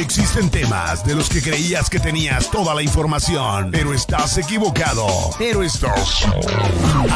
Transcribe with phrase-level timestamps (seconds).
[0.00, 5.06] Existen temas de los que creías que tenías toda la información, pero estás equivocado.
[5.38, 6.24] Pero estás.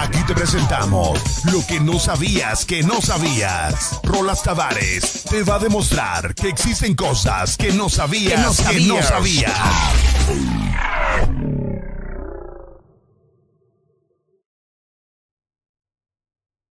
[0.00, 4.00] Aquí te presentamos lo que no sabías que no sabías.
[4.02, 9.52] Rolas Tavares te va a demostrar que existen cosas que no sabías que no sabías.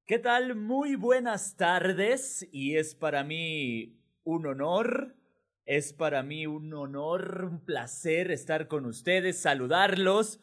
[0.05, 0.55] ¿Qué tal?
[0.55, 5.16] Muy buenas tardes y es para mí un honor,
[5.66, 10.39] es para mí un honor, un placer estar con ustedes, saludarlos.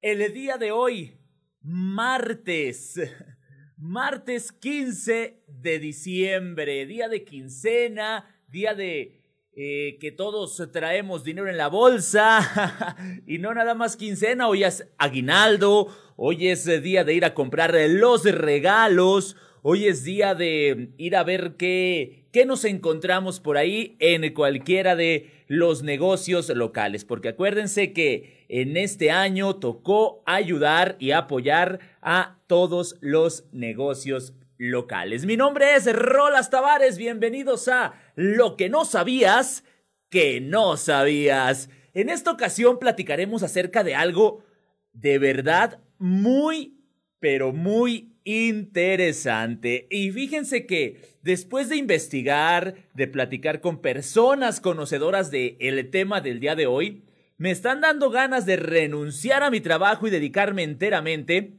[0.00, 1.18] El día de hoy,
[1.62, 3.00] martes,
[3.76, 9.22] martes 15 de diciembre, día de quincena, día de
[9.54, 12.96] eh, que todos traemos dinero en la bolsa
[13.26, 17.74] y no nada más quincena, hoy es aguinaldo, hoy es día de ir a comprar
[17.88, 23.96] los regalos, hoy es día de ir a ver qué, qué nos encontramos por ahí
[23.98, 31.10] en cualquiera de los negocios locales, porque acuérdense que en este año tocó ayudar y
[31.10, 35.26] apoyar a todos los negocios locales.
[35.26, 39.64] Mi nombre es Rolas Tavares, bienvenidos a Lo que no sabías
[40.08, 41.70] que no sabías.
[41.92, 44.44] En esta ocasión platicaremos acerca de algo
[44.92, 46.78] de verdad muy,
[47.18, 49.86] pero muy interesante.
[49.90, 56.38] Y fíjense que después de investigar, de platicar con personas conocedoras del el tema del
[56.38, 57.04] día de hoy,
[57.38, 61.58] me están dando ganas de renunciar a mi trabajo y dedicarme enteramente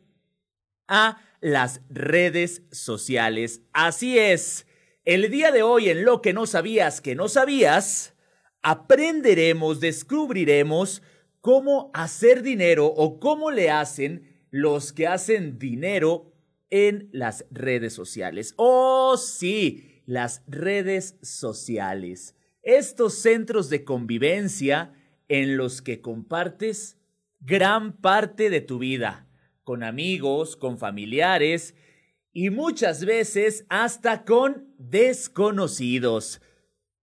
[0.88, 3.64] a las redes sociales.
[3.74, 4.68] Así es,
[5.06, 8.14] el día de hoy en lo que no sabías que no sabías,
[8.62, 11.02] aprenderemos, descubriremos
[11.42, 16.29] cómo hacer dinero o cómo le hacen los que hacen dinero
[16.70, 18.54] en las redes sociales.
[18.58, 22.36] Oh, sí, las redes sociales.
[22.62, 24.94] Estos centros de convivencia
[25.28, 26.98] en los que compartes
[27.40, 29.30] gran parte de tu vida
[29.70, 31.76] con amigos, con familiares
[32.34, 36.42] y muchas veces hasta con desconocidos.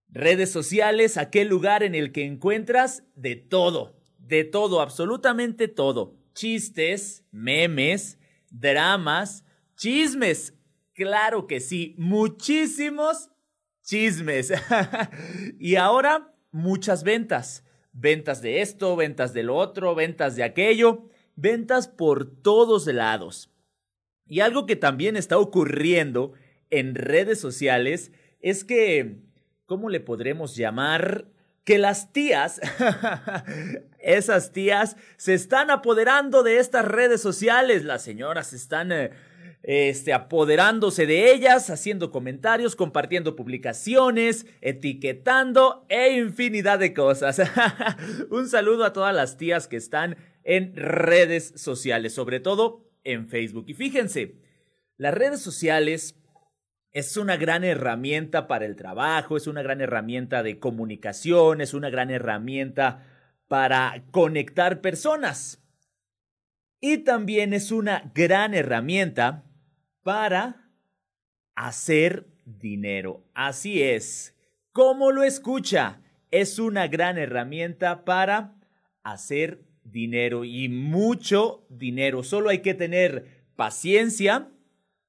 [0.09, 6.19] Redes sociales, aquel lugar en el que encuentras de todo, de todo, absolutamente todo.
[6.35, 8.19] Chistes, memes,
[8.51, 9.45] dramas,
[9.77, 10.55] chismes.
[10.95, 13.31] Claro que sí, muchísimos
[13.83, 14.53] chismes.
[15.59, 17.65] y ahora muchas ventas.
[17.93, 23.53] Ventas de esto, ventas del otro, ventas de aquello ventas por todos lados.
[24.27, 26.33] Y algo que también está ocurriendo
[26.71, 28.11] en redes sociales
[28.41, 29.19] es que,
[29.67, 31.29] ¿cómo le podremos llamar?
[31.63, 32.61] Que las tías,
[33.99, 37.85] esas tías, se están apoderando de estas redes sociales.
[37.85, 39.11] Las señoras están eh,
[39.69, 47.43] este, apoderándose de ellas, haciendo comentarios, compartiendo publicaciones, etiquetando e infinidad de cosas.
[48.31, 53.65] Un saludo a todas las tías que están en redes sociales, sobre todo en Facebook.
[53.67, 54.37] Y fíjense,
[54.99, 56.15] las redes sociales
[56.93, 61.91] es una gran herramienta para el trabajo, es una gran herramienta de comunicación, es una
[61.91, 63.05] gran herramienta
[63.49, 65.61] para conectar personas.
[66.81, 69.43] Y también es una gran herramienta
[70.07, 70.71] para
[71.57, 73.25] hacer dinero.
[73.35, 74.37] Así es.
[74.71, 76.01] ¿Cómo lo escucha?
[76.31, 78.55] Es una gran herramienta para
[79.03, 82.23] hacer dinero y mucho dinero.
[82.23, 84.53] Solo hay que tener paciencia,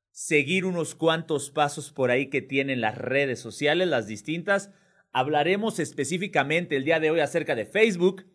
[0.09, 4.71] seguir unos cuantos pasos por ahí que tienen las redes sociales, las distintas.
[5.11, 8.25] Hablaremos específicamente el día de hoy acerca de Facebook,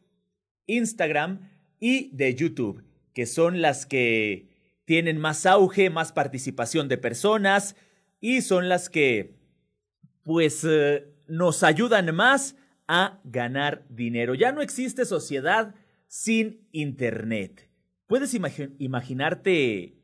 [0.67, 1.51] Instagram
[1.81, 2.85] y de YouTube,
[3.15, 4.52] que son las que
[4.85, 7.77] tienen más auge, más participación de personas
[8.21, 9.37] y son las que
[10.23, 12.57] pues eh, nos ayudan más
[12.87, 14.35] a ganar dinero.
[14.35, 15.75] Ya no existe sociedad
[16.07, 17.69] sin Internet.
[18.07, 19.97] ¿Puedes imaginarte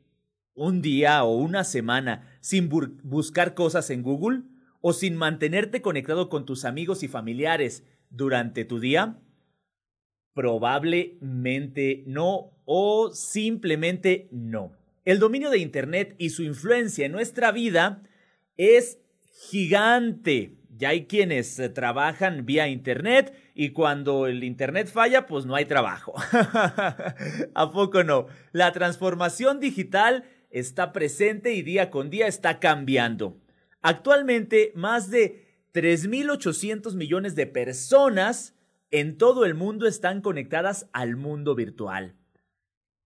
[0.55, 4.41] un día o una semana sin buscar cosas en Google
[4.81, 9.19] o sin mantenerte conectado con tus amigos y familiares durante tu día?
[10.33, 14.78] Probablemente no o simplemente no.
[15.05, 18.03] El dominio de Internet y su influencia en nuestra vida
[18.57, 18.99] es
[19.49, 20.55] gigante.
[20.77, 25.65] Ya hay quienes eh, trabajan vía Internet y cuando el Internet falla, pues no hay
[25.65, 26.13] trabajo.
[27.53, 28.27] ¿A poco no?
[28.51, 33.37] La transformación digital está presente y día con día está cambiando.
[33.81, 38.55] Actualmente, más de 3.800 millones de personas
[38.91, 42.15] en todo el mundo están conectadas al mundo virtual.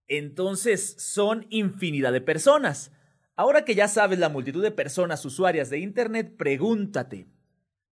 [0.08, 2.92] Entonces, son infinidad de personas.
[3.36, 7.26] Ahora que ya sabes la multitud de personas usuarias de Internet, pregúntate,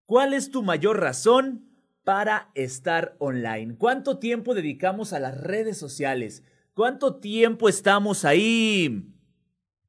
[0.06, 1.68] ¿cuál es tu mayor razón
[2.04, 3.76] para estar online?
[3.78, 6.44] ¿Cuánto tiempo dedicamos a las redes sociales?
[6.74, 9.08] ¿Cuánto tiempo estamos ahí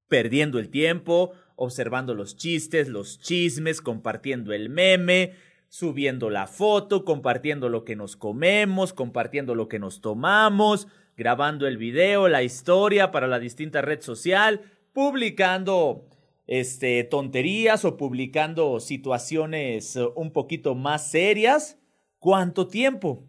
[0.09, 5.35] perdiendo el tiempo, observando los chistes, los chismes, compartiendo el meme,
[5.69, 10.87] subiendo la foto, compartiendo lo que nos comemos, compartiendo lo que nos tomamos,
[11.17, 14.63] grabando el video, la historia para la distinta red social,
[14.93, 16.09] publicando
[16.47, 21.79] este, tonterías o publicando situaciones eh, un poquito más serias.
[22.19, 23.27] ¿Cuánto tiempo?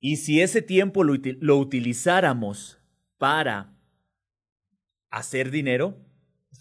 [0.00, 2.78] Y si ese tiempo lo, lo utilizáramos
[3.18, 3.74] para
[5.10, 5.96] hacer dinero,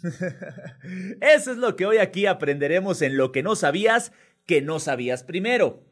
[1.22, 4.12] Eso es lo que hoy aquí aprenderemos en lo que no sabías
[4.46, 5.84] que no sabías primero.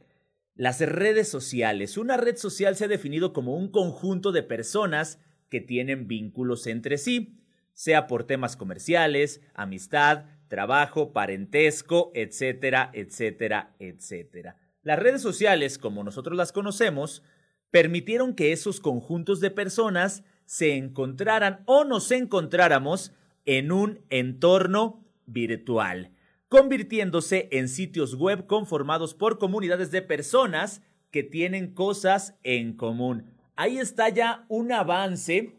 [0.57, 1.97] Las redes sociales.
[1.97, 5.19] Una red social se ha definido como un conjunto de personas
[5.49, 7.41] que tienen vínculos entre sí,
[7.73, 14.55] sea por temas comerciales, amistad, trabajo, parentesco, etcétera, etcétera, etcétera.
[14.81, 17.21] Las redes sociales, como nosotros las conocemos,
[17.69, 23.11] permitieron que esos conjuntos de personas se encontraran o nos encontráramos
[23.43, 26.11] en un entorno virtual,
[26.55, 30.81] convirtiéndose en sitios web conformados por comunidades de personas
[31.11, 33.33] que tienen cosas en común.
[33.57, 35.57] Ahí está ya un avance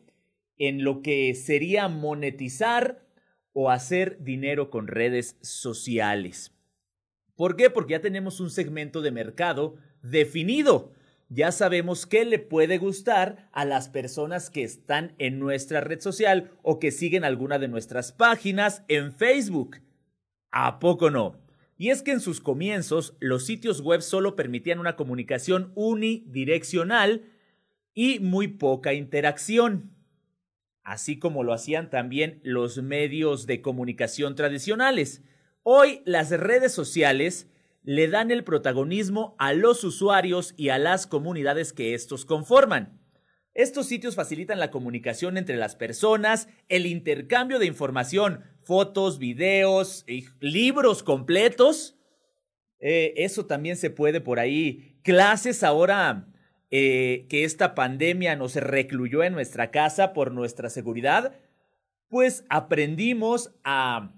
[0.56, 3.06] en lo que sería monetizar
[3.52, 6.54] o hacer dinero con redes sociales.
[7.34, 7.68] ¿Por qué?
[7.68, 10.94] Porque ya tenemos un segmento de mercado definido
[11.28, 16.52] ya sabemos qué le puede gustar a las personas que están en nuestra red social
[16.62, 19.78] o que siguen alguna de nuestras páginas en Facebook.
[20.58, 21.38] ¿A poco no?
[21.76, 27.26] Y es que en sus comienzos los sitios web solo permitían una comunicación unidireccional
[27.92, 29.94] y muy poca interacción,
[30.82, 35.22] así como lo hacían también los medios de comunicación tradicionales.
[35.62, 37.50] Hoy las redes sociales
[37.82, 42.98] le dan el protagonismo a los usuarios y a las comunidades que estos conforman.
[43.52, 50.04] Estos sitios facilitan la comunicación entre las personas, el intercambio de información, fotos, videos,
[50.40, 51.96] libros completos.
[52.80, 54.98] Eh, eso también se puede por ahí.
[55.02, 56.26] Clases ahora
[56.70, 61.32] eh, que esta pandemia nos recluyó en nuestra casa por nuestra seguridad,
[62.08, 64.12] pues aprendimos a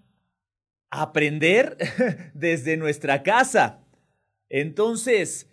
[0.90, 1.76] aprender
[2.34, 3.84] desde nuestra casa.
[4.48, 5.50] Entonces,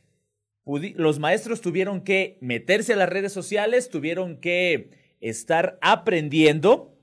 [0.65, 6.94] los maestros tuvieron que meterse a las redes sociales, tuvieron que estar aprendiendo.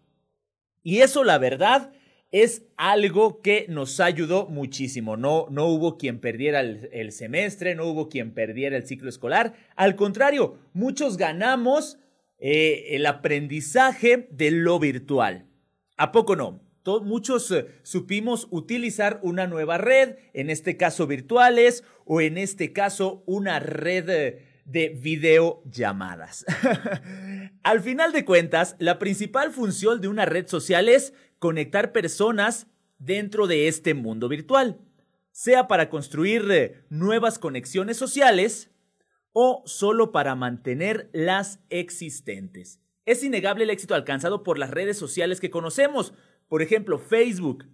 [0.82, 1.93] Y eso, la verdad,
[2.32, 5.17] es algo que nos ayudó muchísimo.
[5.17, 9.55] No, no hubo quien perdiera el, semestre, no hubo quien perdiera el ciclo escolar.
[9.76, 11.99] Al contrario, muchos ganamos
[12.38, 15.46] eh, el aprendizaje de lo virtual.
[15.96, 16.61] ¿A poco no?
[17.02, 23.23] muchos eh, supimos utilizar una nueva red, en este caso virtuales o en este caso
[23.26, 26.44] una red eh, de videollamadas.
[27.62, 32.68] Al final de cuentas, la principal función de una red social es conectar personas
[32.98, 34.80] dentro de este mundo virtual,
[35.32, 38.70] sea para construir eh, nuevas conexiones sociales
[39.32, 42.80] o solo para mantener las existentes.
[43.04, 46.12] Es innegable el éxito alcanzado por las redes sociales que conocemos,
[46.48, 47.66] por ejemplo, Facebook.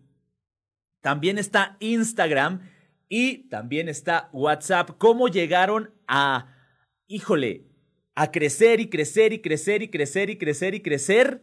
[1.03, 2.63] También está Instagram
[3.09, 4.93] y también está WhatsApp.
[4.99, 6.55] ¿Cómo llegaron a,
[7.09, 7.65] híjole,
[8.15, 11.43] a crecer y crecer y crecer y crecer y crecer y crecer?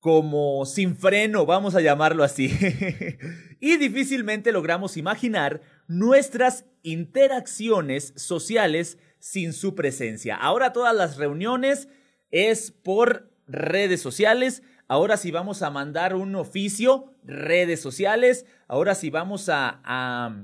[0.00, 2.50] como sin freno, vamos a llamarlo así.
[3.60, 10.34] y difícilmente logramos imaginar nuestras interacciones sociales sin su presencia.
[10.34, 11.86] Ahora todas las reuniones
[12.32, 18.44] es por redes sociales, Ahora si vamos a mandar un oficio, redes sociales.
[18.68, 20.36] Ahora si vamos a,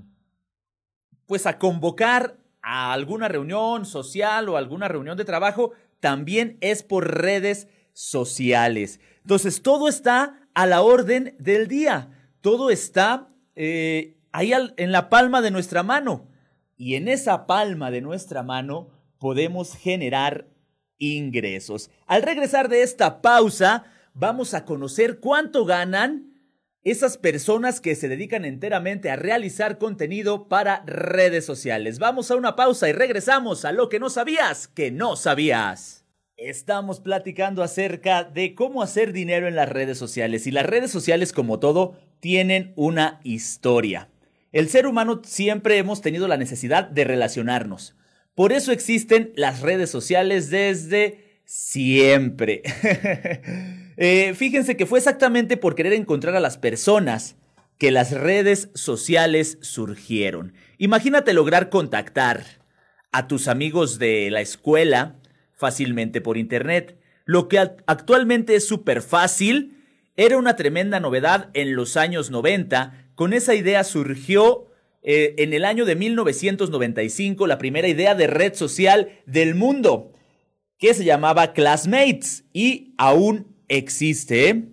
[1.27, 2.39] pues a convocar
[2.71, 9.01] a alguna reunión social o alguna reunión de trabajo, también es por redes sociales.
[9.23, 12.11] Entonces, todo está a la orden del día.
[12.43, 16.29] Todo está eh, ahí en la palma de nuestra mano.
[16.77, 20.47] Y en esa palma de nuestra mano podemos generar
[20.99, 21.91] ingresos.
[22.07, 26.35] Al regresar de esta pausa, vamos a conocer cuánto ganan
[26.85, 31.99] esas personas que se dedican enteramente a realizar contenido para redes sociales.
[31.99, 36.05] Vamos a una pausa y regresamos a lo que no sabías que no sabías.
[36.37, 41.33] Estamos platicando acerca de cómo hacer dinero en las redes sociales y las redes sociales
[41.33, 44.09] como todo tienen una historia.
[44.53, 47.97] El ser humano siempre hemos tenido la necesidad de relacionarnos.
[48.35, 52.63] Por eso existen las redes sociales desde siempre.
[54.01, 57.35] Eh, fíjense que fue exactamente por querer encontrar a las personas
[57.79, 60.55] que las redes sociales surgieron.
[60.79, 62.45] Imagínate lograr contactar
[63.11, 65.17] a tus amigos de la escuela
[65.53, 66.97] fácilmente por Internet.
[67.25, 69.85] Lo que actualmente es súper fácil,
[70.17, 73.11] era una tremenda novedad en los años 90.
[73.17, 74.69] Con esa idea surgió
[75.03, 80.13] eh, en el año de 1995 la primera idea de red social del mundo,
[80.79, 84.65] que se llamaba Classmates y aún existe.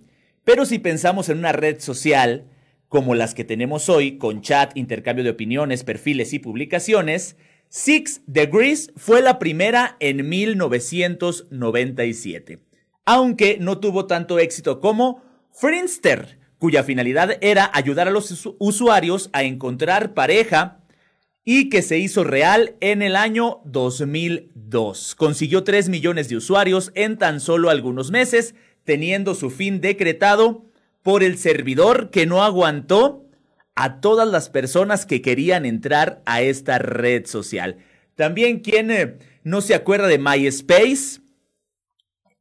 [0.43, 2.45] Pero si pensamos en una red social
[2.87, 7.35] como las que tenemos hoy, con chat, intercambio de opiniones, perfiles y publicaciones,
[7.67, 12.59] Six Degrees fue la primera en 1997,
[13.05, 19.43] aunque no tuvo tanto éxito como Friendster, cuya finalidad era ayudar a los usuarios a
[19.43, 20.79] encontrar pareja
[21.43, 25.15] y que se hizo real en el año 2002.
[25.15, 30.63] Consiguió 3 millones de usuarios en tan solo algunos meses, teniendo su fin decretado
[31.03, 33.25] por el servidor que no aguantó
[33.75, 37.77] a todas las personas que querían entrar a esta red social.
[38.15, 41.19] También quien eh, no se acuerda de MySpace.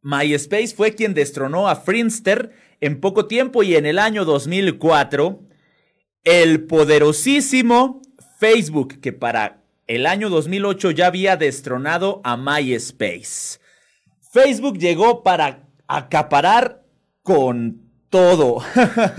[0.03, 5.43] MySpace fue quien destronó a Friendster en poco tiempo y en el año 2004
[6.23, 8.01] el poderosísimo
[8.39, 13.59] Facebook que para el año 2008 ya había destronado a MySpace.
[14.33, 16.83] Facebook llegó para acaparar
[17.23, 18.63] con todo.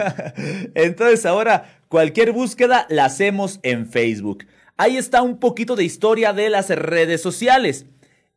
[0.75, 4.45] Entonces ahora cualquier búsqueda la hacemos en Facebook.
[4.77, 7.85] Ahí está un poquito de historia de las redes sociales.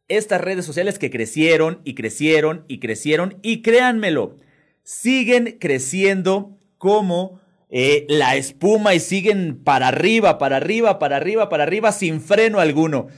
[0.09, 4.37] Estas redes sociales que crecieron y crecieron y crecieron y créanmelo,
[4.83, 11.65] siguen creciendo como eh, la espuma y siguen para arriba, para arriba, para arriba, para
[11.65, 13.09] arriba, sin freno alguno.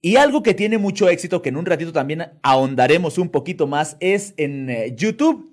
[0.00, 3.96] Y algo que tiene mucho éxito, que en un ratito también ahondaremos un poquito más,
[4.00, 5.52] es en eh, YouTube.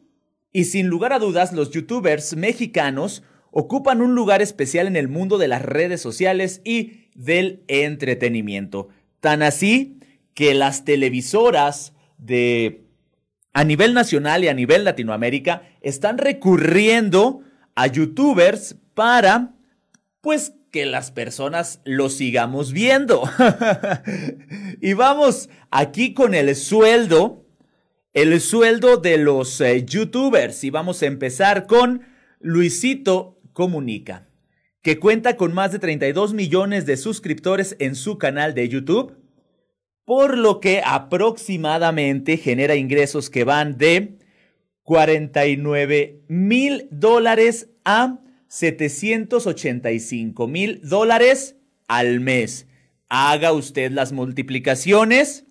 [0.52, 5.38] Y sin lugar a dudas, los youtubers mexicanos ocupan un lugar especial en el mundo
[5.38, 8.90] de las redes sociales y del entretenimiento.
[9.20, 10.00] Tan así
[10.34, 12.86] que las televisoras de
[13.54, 17.42] a nivel nacional y a nivel Latinoamérica están recurriendo
[17.74, 19.54] a youtubers para
[20.20, 23.24] pues que las personas lo sigamos viendo.
[24.82, 27.46] y vamos aquí con el sueldo
[28.12, 30.66] el sueldo de los eh, youtubers.
[30.66, 32.02] Y vamos a empezar con
[32.42, 34.28] Luisito Comunica,
[34.82, 39.16] que cuenta con más de 32 millones de suscriptores en su canal de YouTube,
[40.04, 44.18] por lo que aproximadamente genera ingresos que van de
[44.84, 48.20] 49 mil dólares a
[48.56, 51.58] 785 mil dólares
[51.90, 52.68] al mes.
[53.10, 55.44] Haga usted las multiplicaciones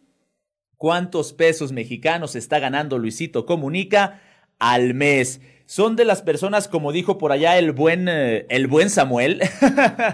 [0.78, 4.22] cuántos pesos mexicanos está ganando Luisito Comunica
[4.58, 5.42] al mes.
[5.66, 9.42] Son de las personas, como dijo por allá el buen, eh, el buen Samuel,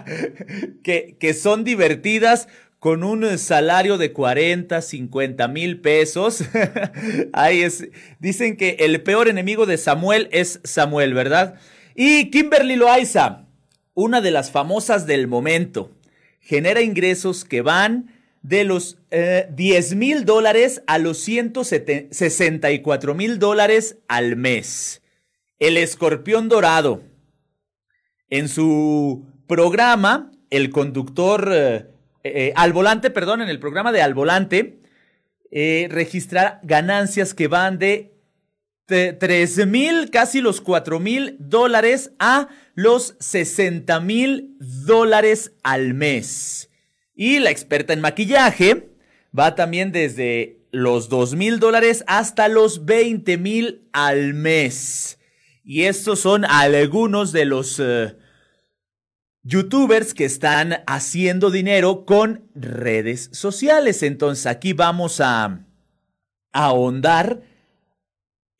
[0.82, 2.49] que, que son divertidas
[2.80, 6.42] con un salario de 40, 50 mil pesos.
[7.32, 7.87] Ahí es.
[8.18, 11.61] Dicen que el peor enemigo de Samuel es Samuel, ¿verdad?
[11.94, 13.47] Y Kimberly Loaiza,
[13.94, 15.90] una de las famosas del momento,
[16.40, 23.99] genera ingresos que van de los 10 eh, mil dólares a los 164 mil dólares
[24.09, 25.02] al mes.
[25.59, 27.02] El escorpión dorado.
[28.30, 31.87] En su programa, el conductor eh,
[32.25, 34.78] eh, al volante, perdón, en el programa de al volante,
[35.52, 38.10] registra ganancias que van de
[38.90, 46.70] 3 mil, casi los 4 mil dólares a los 60 mil dólares al mes.
[47.14, 48.90] Y la experta en maquillaje
[49.37, 55.18] va también desde los 2 mil dólares hasta los 20 mil al mes.
[55.64, 58.16] Y estos son algunos de los eh,
[59.42, 64.02] youtubers que están haciendo dinero con redes sociales.
[64.02, 65.64] Entonces aquí vamos a,
[66.52, 67.42] ahondar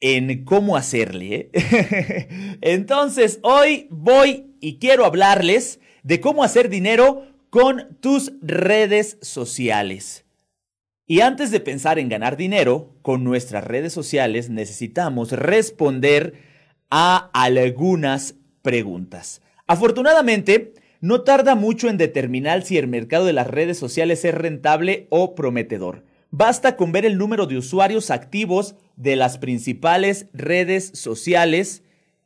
[0.01, 1.51] en cómo hacerle.
[1.53, 2.59] ¿eh?
[2.61, 10.25] Entonces hoy voy y quiero hablarles de cómo hacer dinero con tus redes sociales.
[11.07, 16.35] Y antes de pensar en ganar dinero con nuestras redes sociales, necesitamos responder
[16.89, 19.43] a algunas preguntas.
[19.67, 25.09] Afortunadamente, no tarda mucho en determinar si el mercado de las redes sociales es rentable
[25.11, 26.05] o prometedor.
[26.31, 31.83] Basta con ver el número de usuarios activos de las principales redes sociales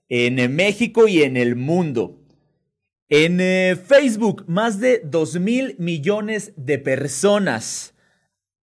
[0.09, 2.21] en México y en el mundo.
[3.09, 7.95] En eh, Facebook, más de 2 mil millones de personas.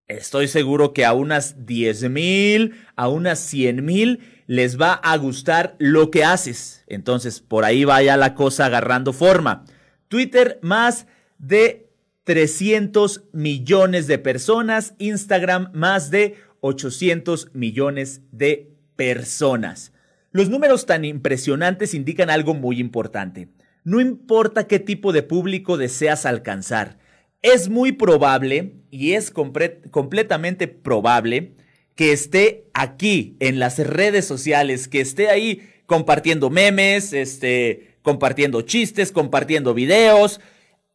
[0.09, 5.77] Estoy seguro que a unas 10 mil, a unas 100 mil, les va a gustar
[5.79, 6.83] lo que haces.
[6.89, 9.65] Entonces, por ahí vaya la cosa agarrando forma.
[10.09, 11.07] Twitter más
[11.39, 11.91] de
[12.25, 19.93] 300 millones de personas, Instagram más de 800 millones de personas.
[20.33, 23.49] Los números tan impresionantes indican algo muy importante.
[23.83, 26.99] No importa qué tipo de público deseas alcanzar,
[27.43, 31.55] es muy probable y es completamente probable
[31.95, 39.13] que esté aquí en las redes sociales, que esté ahí compartiendo memes, este, compartiendo chistes,
[39.13, 40.41] compartiendo videos.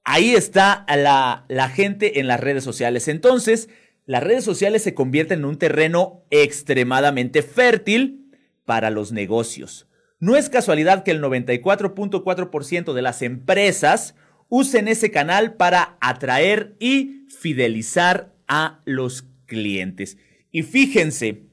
[0.04, 3.08] Ahí está la, la gente en las redes sociales.
[3.08, 3.70] Entonces,
[4.06, 8.32] las redes sociales se convierten en un terreno extremadamente fértil
[8.64, 9.88] para los negocios.
[10.20, 14.16] No es casualidad que el 94.4% de las empresas
[14.48, 20.18] usen ese canal para atraer y fidelizar a los clientes.
[20.52, 21.44] Y fíjense,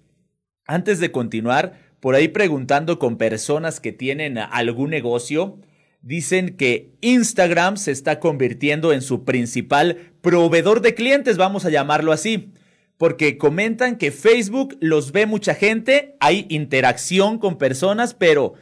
[0.66, 5.58] antes de continuar, por ahí preguntando con personas que tienen algún negocio,
[6.02, 12.12] dicen que Instagram se está convirtiendo en su principal proveedor de clientes, vamos a llamarlo
[12.12, 12.54] así.
[12.96, 18.54] Porque comentan que Facebook los ve mucha gente, hay interacción con personas, pero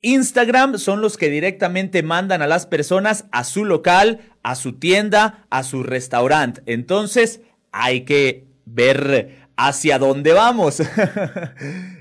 [0.00, 5.46] Instagram son los que directamente mandan a las personas a su local, a su tienda,
[5.50, 6.62] a su restaurante.
[6.66, 7.40] Entonces
[7.72, 10.82] hay que ver hacia dónde vamos.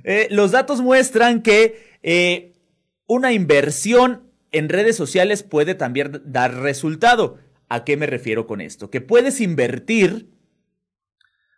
[0.10, 2.53] Eh, los datos muestran que eh,
[3.07, 7.39] una inversión en redes sociales puede también dar resultado.
[7.69, 8.89] ¿A qué me refiero con esto?
[8.89, 10.29] Que puedes invertir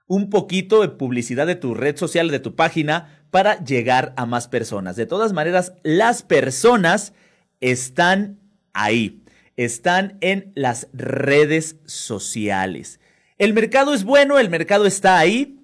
[0.08, 4.48] un poquito de publicidad de tu red social, de tu página, para llegar a más
[4.48, 4.96] personas.
[4.96, 7.13] De todas maneras, las personas
[7.60, 8.39] están
[8.74, 9.24] ahí,
[9.56, 13.00] están en las redes sociales.
[13.38, 15.63] El mercado es bueno, el mercado está ahí,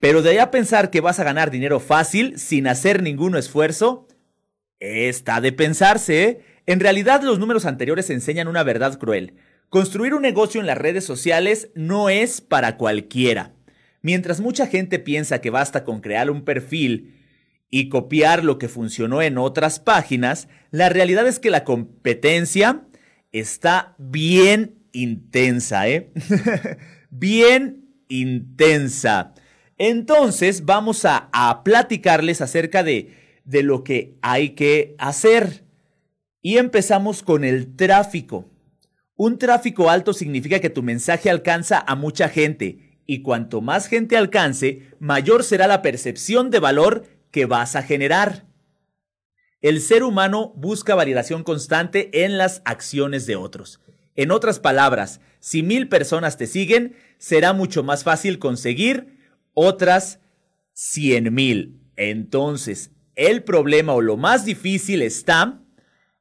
[0.00, 4.08] pero de ahí a pensar que vas a ganar dinero fácil sin hacer ningún esfuerzo,
[4.80, 6.24] está de pensarse.
[6.24, 6.40] ¿eh?
[6.66, 9.34] En realidad los números anteriores enseñan una verdad cruel.
[9.68, 13.54] Construir un negocio en las redes sociales no es para cualquiera.
[14.02, 17.14] Mientras mucha gente piensa que basta con crear un perfil
[17.70, 22.82] y copiar lo que funcionó en otras páginas, la realidad es que la competencia
[23.32, 26.12] está bien intensa, ¿eh?
[27.10, 29.34] bien intensa.
[29.78, 35.64] Entonces vamos a, a platicarles acerca de, de lo que hay que hacer.
[36.42, 38.50] Y empezamos con el tráfico.
[39.16, 44.16] Un tráfico alto significa que tu mensaje alcanza a mucha gente y cuanto más gente
[44.16, 48.46] alcance, mayor será la percepción de valor que vas a generar.
[49.60, 53.80] El ser humano busca validación constante en las acciones de otros.
[54.16, 59.18] En otras palabras, si mil personas te siguen, será mucho más fácil conseguir
[59.52, 60.20] otras
[60.72, 61.80] cien mil.
[61.96, 65.62] Entonces, el problema o lo más difícil está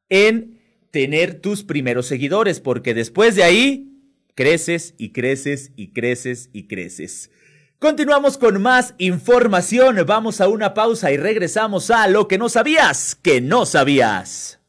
[0.10, 0.63] en
[0.94, 3.90] tener tus primeros seguidores, porque después de ahí
[4.36, 7.30] Creces y creces y creces y creces.
[7.78, 9.98] Continuamos con más información.
[10.08, 14.60] Vamos a una pausa y regresamos a lo que no sabías, que no sabías.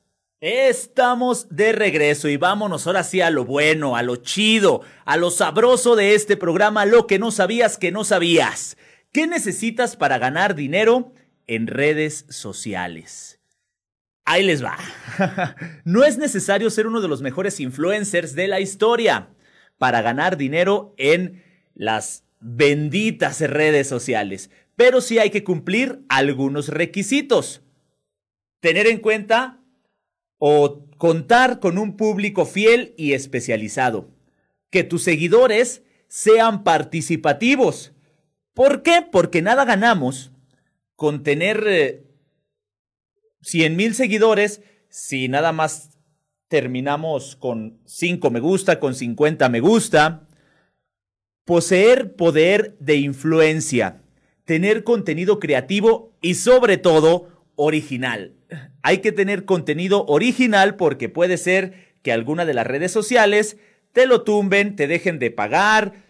[0.41, 5.31] Estamos de regreso y vámonos ahora sí a lo bueno, a lo chido, a lo
[5.31, 8.77] sabroso de este programa, lo que no sabías que no sabías.
[9.13, 11.15] ¿Qué necesitas para ganar dinero
[11.47, 13.34] en redes sociales?
[14.25, 14.79] Ahí les va.
[15.85, 19.29] no es necesario ser uno de los mejores influencers de la historia
[19.79, 21.43] para ganar dinero en
[21.75, 24.51] las benditas redes sociales.
[24.77, 27.63] Pero sí hay que cumplir algunos requisitos.
[28.61, 29.61] Tener en cuenta
[30.39, 34.09] o contar con un público fiel y especializado.
[34.71, 37.93] Que tus seguidores sean participativos.
[38.55, 39.07] ¿Por qué?
[39.11, 40.33] Porque nada ganamos
[40.97, 42.04] con tener
[43.45, 45.91] 100 eh, mil seguidores si nada más
[46.49, 50.29] terminamos con 5 me gusta, con 50 me gusta.
[51.45, 54.03] Poseer poder de influencia,
[54.45, 58.35] tener contenido creativo y sobre todo original.
[58.83, 63.57] Hay que tener contenido original porque puede ser que alguna de las redes sociales
[63.93, 66.05] te lo tumben, te dejen de pagar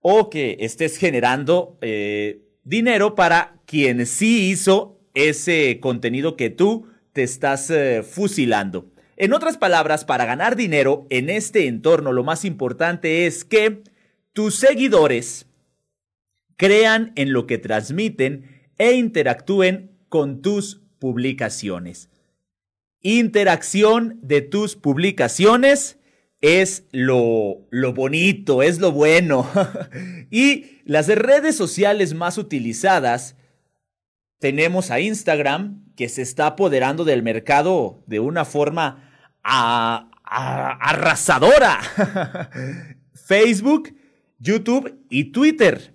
[0.00, 7.22] o que estés generando eh, dinero para quien sí hizo ese contenido que tú te
[7.22, 8.90] estás eh, fusilando.
[9.16, 13.82] En otras palabras, para ganar dinero en este entorno, lo más importante es que
[14.32, 15.46] tus seguidores
[16.56, 22.10] crean en lo que transmiten e interactúen con tus publicaciones.
[23.00, 25.98] Interacción de tus publicaciones
[26.40, 29.48] es lo, lo bonito, es lo bueno.
[30.30, 33.36] y las redes sociales más utilizadas
[34.44, 39.10] tenemos a Instagram, que se está apoderando del mercado de una forma
[40.22, 41.80] arrasadora.
[43.14, 43.96] Facebook,
[44.38, 45.94] YouTube y Twitter.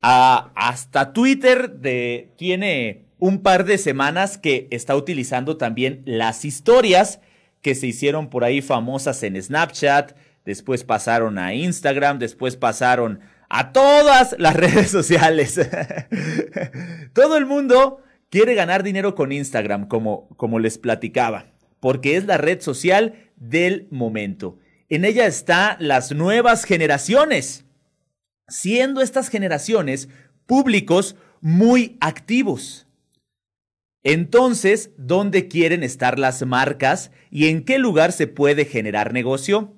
[0.00, 7.18] hasta Twitter de, tiene un par de semanas que está utilizando también las historias
[7.60, 13.18] que se hicieron por ahí famosas en Snapchat, después pasaron a Instagram, después pasaron
[13.50, 15.60] a todas las redes sociales.
[17.12, 22.38] Todo el mundo quiere ganar dinero con Instagram, como, como les platicaba, porque es la
[22.38, 24.58] red social del momento.
[24.88, 27.66] En ella están las nuevas generaciones,
[28.48, 30.08] siendo estas generaciones
[30.46, 32.86] públicos muy activos.
[34.02, 39.74] Entonces, ¿dónde quieren estar las marcas y en qué lugar se puede generar negocio?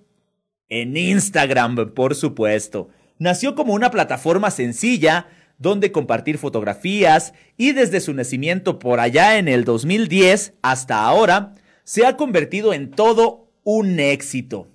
[0.68, 2.88] En Instagram, por supuesto.
[3.22, 9.46] Nació como una plataforma sencilla donde compartir fotografías y desde su nacimiento por allá en
[9.46, 11.54] el 2010 hasta ahora,
[11.84, 14.66] se ha convertido en todo un éxito.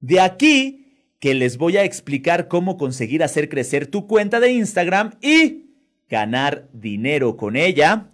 [0.00, 0.86] De aquí
[1.18, 5.66] que les voy a explicar cómo conseguir hacer crecer tu cuenta de Instagram y
[6.08, 8.06] ganar dinero con ella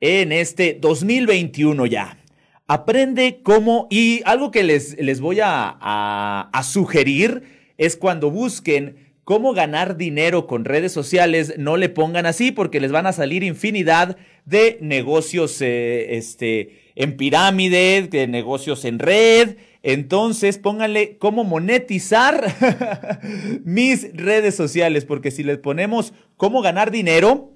[0.00, 2.18] en este 2021 ya.
[2.66, 7.44] Aprende cómo, y algo que les, les voy a, a, sugerir
[7.78, 12.92] es cuando busquen cómo ganar dinero con redes sociales, no le pongan así porque les
[12.92, 19.56] van a salir infinidad de negocios eh, este, en pirámide, de negocios en red.
[19.82, 23.20] Entonces pónganle cómo monetizar
[23.64, 27.52] mis redes sociales, porque si les ponemos cómo ganar dinero,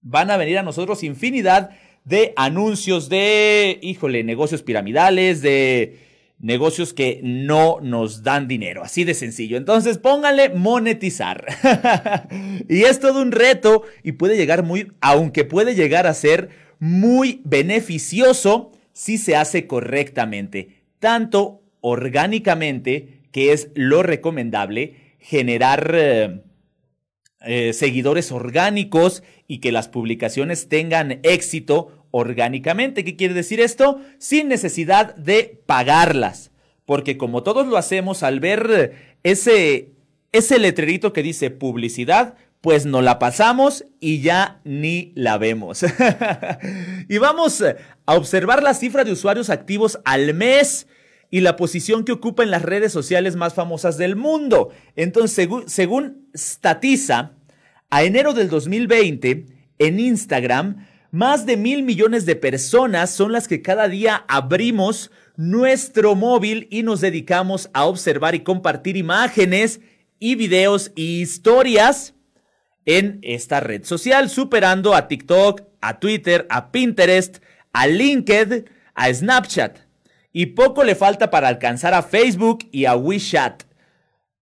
[0.00, 1.70] van a venir a nosotros infinidad
[2.04, 5.98] de anuncios de, híjole, negocios piramidales, de
[6.38, 9.56] negocios que no nos dan dinero, así de sencillo.
[9.56, 11.46] Entonces pónganle monetizar.
[12.68, 17.40] y es todo un reto y puede llegar muy, aunque puede llegar a ser muy
[17.44, 25.92] beneficioso si se hace correctamente, tanto orgánicamente, que es lo recomendable, generar...
[25.94, 26.40] Eh,
[27.48, 33.04] eh, seguidores orgánicos y que las publicaciones tengan éxito orgánicamente.
[33.04, 34.00] ¿Qué quiere decir esto?
[34.18, 36.50] Sin necesidad de pagarlas.
[36.84, 39.90] Porque como todos lo hacemos al ver ese,
[40.32, 45.84] ese letrerito que dice publicidad, pues no la pasamos y ya ni la vemos.
[47.08, 50.86] y vamos a observar la cifra de usuarios activos al mes
[51.30, 54.70] y la posición que ocupa en las redes sociales más famosas del mundo.
[54.94, 57.32] Entonces, según, según Statisa,
[57.90, 59.46] a enero del 2020,
[59.78, 66.14] en Instagram, más de mil millones de personas son las que cada día abrimos nuestro
[66.14, 69.80] móvil y nos dedicamos a observar y compartir imágenes
[70.18, 72.14] y videos y historias
[72.86, 77.38] en esta red social, superando a TikTok, a Twitter, a Pinterest,
[77.72, 79.78] a LinkedIn, a Snapchat.
[80.32, 83.64] Y poco le falta para alcanzar a Facebook y a WeChat.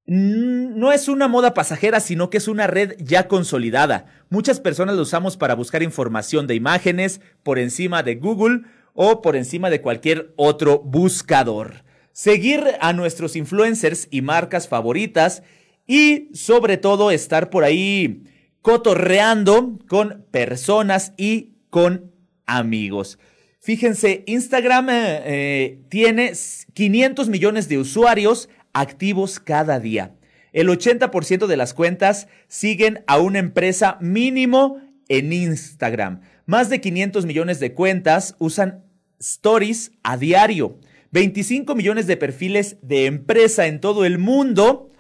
[0.07, 4.07] No es una moda pasajera, sino que es una red ya consolidada.
[4.35, 9.37] Muchas personas lo usamos para buscar información de imágenes por encima de Google o por
[9.37, 11.85] encima de cualquier otro buscador.
[12.11, 15.45] Seguir a nuestros influencers y marcas favoritas
[15.87, 18.25] y sobre todo estar por ahí
[18.61, 22.11] cotorreando con personas y con
[22.45, 23.21] amigos.
[23.61, 26.33] Fíjense, Instagram eh, eh, tiene
[26.73, 30.17] 500 millones de usuarios activos cada día.
[30.55, 36.21] El 80% de las cuentas siguen a una empresa mínimo en Instagram.
[36.47, 38.85] Más de 500 millones de cuentas usan
[39.19, 40.79] stories a diario.
[41.11, 44.93] 25 millones de perfiles de empresa en todo el mundo.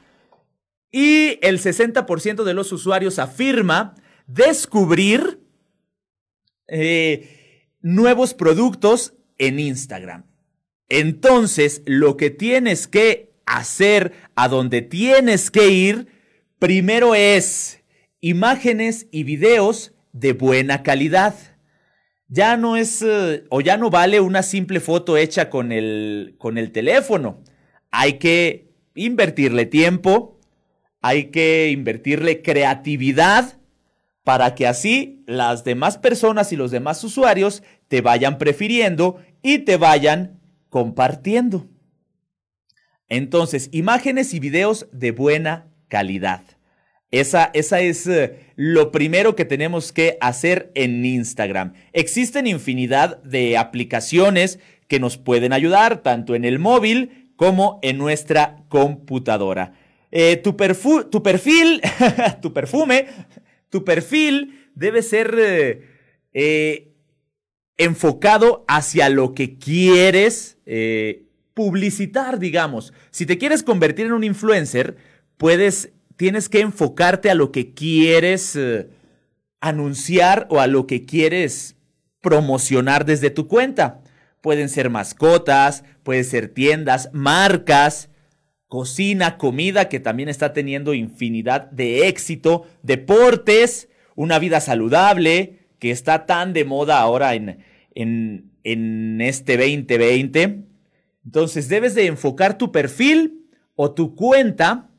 [0.91, 3.95] Y el 60% de los usuarios afirma
[4.27, 5.41] descubrir
[6.67, 10.25] eh, nuevos productos en Instagram.
[10.89, 16.09] Entonces, lo que tienes que hacer, a donde tienes que ir,
[16.59, 17.83] primero es
[18.21, 21.35] imágenes y videos de buena calidad.
[22.29, 26.57] Ya no es eh, o ya no vale una simple foto hecha con el, con
[26.57, 27.43] el teléfono.
[27.91, 30.41] Hay que invertirle tiempo,
[31.03, 33.59] hay que invertirle creatividad
[34.23, 39.77] para que así las demás personas y los demás usuarios te vayan prefiriendo y te
[39.77, 41.69] vayan compartiendo.
[43.09, 46.43] Entonces, imágenes y videos de buena calidad.
[47.11, 51.75] Esa, esa, es eh, lo primero que tenemos que hacer en Instagram.
[51.93, 58.65] Existen infinidad de aplicaciones que nos pueden ayudar, tanto en el móvil como en nuestra
[58.69, 59.75] computadora.
[60.11, 60.57] Eh, tu,
[61.11, 61.81] tu, perfil,
[62.43, 63.07] tu perfume,
[63.71, 65.37] tu perfil debe ser
[66.33, 66.93] eh,
[67.77, 70.59] enfocado hacia lo que quieres
[71.55, 72.93] publicitar, digamos.
[73.11, 74.97] Si te quieres convertir en un influencer,
[75.37, 78.89] puedes, tienes que enfocarte a lo que quieres eh,
[79.61, 81.77] anunciar o a lo que quieres
[82.21, 84.01] promocionar desde tu cuenta.
[84.41, 88.11] Pueden ser mascotas, pueden ser tiendas, marcas,
[88.67, 96.27] cocina, comida, que también está teniendo infinidad de éxito, deportes, una vida saludable, que está
[96.27, 97.59] tan de moda ahora en,
[97.95, 100.74] en, en este 2020.
[101.25, 104.91] Entonces debes de enfocar tu perfil o tu cuenta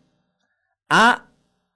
[0.89, 1.29] a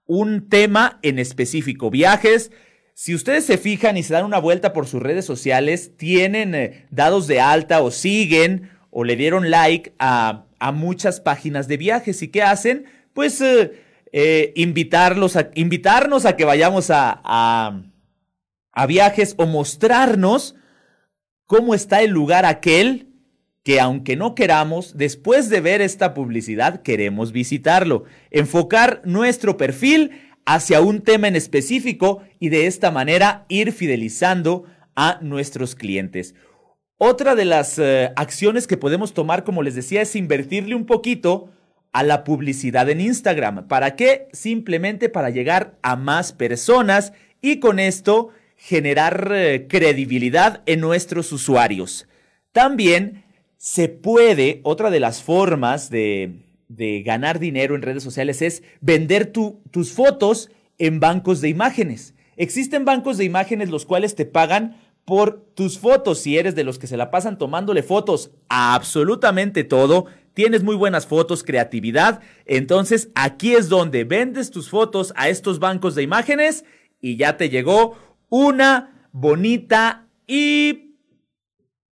[0.06, 1.90] un tema en específico.
[1.92, 2.52] Viajes,
[2.96, 6.88] si ustedes se fijan y se dan una vuelta por sus redes sociales, tienen eh,
[6.90, 12.22] dados de alta o siguen o le dieron like a, muchas páginas de viajes.
[12.22, 12.86] ¿Y qué hacen?
[13.14, 13.82] Pues eh,
[14.12, 17.84] eh, invitarlos a, invitarnos a que vayamos a, a,
[18.74, 20.56] a viajes o mostrarnos
[21.46, 23.09] cómo está el lugar aquel
[23.70, 28.06] que aunque no queramos, después de ver esta publicidad queremos visitarlo.
[28.32, 30.10] Enfocar nuestro perfil
[30.44, 34.64] hacia un tema en específico y de esta manera ir fidelizando
[34.96, 36.34] a nuestros clientes.
[36.98, 41.52] Otra de las eh, acciones que podemos tomar, como les decía, es invertirle un poquito
[41.94, 43.68] a la publicidad en Instagram.
[43.68, 44.30] ¿Para qué?
[44.34, 52.08] Simplemente para llegar a más personas y con esto generar eh, credibilidad en nuestros usuarios.
[52.52, 53.29] También
[53.60, 59.34] se puede, otra de las formas de, de ganar dinero en redes sociales es vender
[59.34, 62.16] tus fotos en bancos de imágenes.
[62.38, 66.20] Existen bancos de imágenes los cuales te pagan por tus fotos.
[66.20, 70.78] Si eres de los que se la pasan tomándole fotos a absolutamente todo, tienes muy
[70.78, 76.64] buenas fotos, creatividad, entonces aquí es donde vendes tus fotos a estos bancos de imágenes
[77.02, 77.98] y ya te llegó
[78.30, 80.89] una bonita y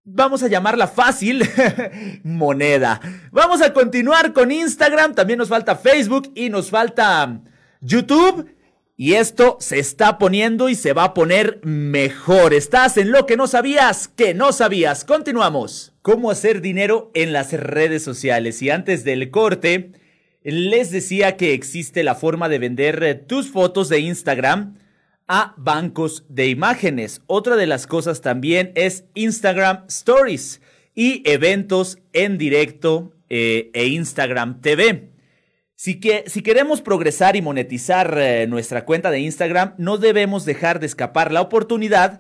[0.08, 1.44] vamos a llamarla fácil,
[2.24, 3.02] moneda.
[3.32, 7.42] Vamos a continuar con Instagram, también nos falta Facebook y nos falta
[7.82, 8.54] YouTube.
[9.00, 12.56] Y esto se está poniendo y se va a poner mejor.
[12.56, 15.06] Estás en lo que no sabías, que no sabías.
[15.06, 15.94] Continuamos.
[16.02, 18.64] ¿Cómo hacer dinero en las redes sociales?
[18.64, 19.92] Y antes del corte,
[20.42, 24.78] les decía que existe la forma de vender tus fotos de Instagram
[25.28, 27.22] a bancos de imágenes.
[27.28, 30.62] Otra de las cosas también es Instagram Stories
[30.96, 35.12] y eventos en directo eh, e Instagram TV.
[35.76, 40.80] Si, que, si queremos progresar y monetizar eh, nuestra cuenta de Instagram, no debemos dejar
[40.80, 42.20] de escapar la oportunidad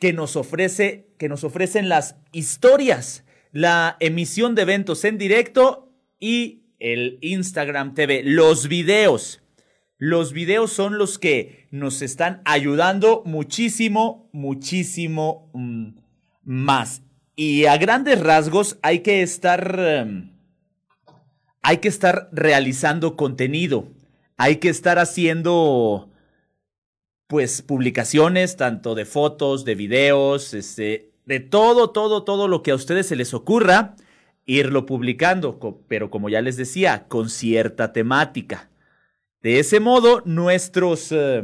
[0.00, 6.62] que nos, ofrece, que nos ofrecen las historias, la emisión de eventos en directo y
[6.80, 9.39] el Instagram TV, los videos.
[10.00, 15.88] Los videos son los que nos están ayudando muchísimo, muchísimo mm,
[16.42, 17.02] más.
[17.36, 19.78] Y a grandes rasgos hay que estar...
[19.78, 20.30] Em,
[21.60, 23.88] hay que estar realizando contenido.
[24.38, 26.08] Hay que estar haciendo
[27.26, 32.74] pues publicaciones tanto de fotos, de videos, este, de todo, todo, todo lo que a
[32.74, 33.96] ustedes se les ocurra,
[34.46, 38.69] irlo publicando, pero como ya les decía, con cierta temática.
[39.42, 41.42] De ese modo, nuestros eh,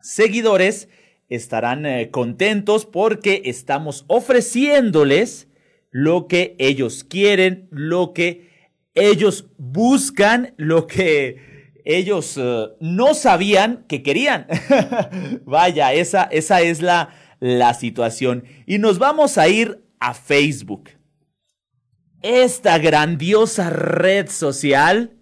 [0.00, 0.88] seguidores
[1.28, 5.48] estarán eh, contentos porque estamos ofreciéndoles
[5.90, 14.04] lo que ellos quieren, lo que ellos buscan, lo que ellos eh, no sabían que
[14.04, 14.46] querían.
[15.44, 17.08] Vaya, esa, esa es la,
[17.40, 18.44] la situación.
[18.64, 20.90] Y nos vamos a ir a Facebook.
[22.22, 25.16] Esta grandiosa red social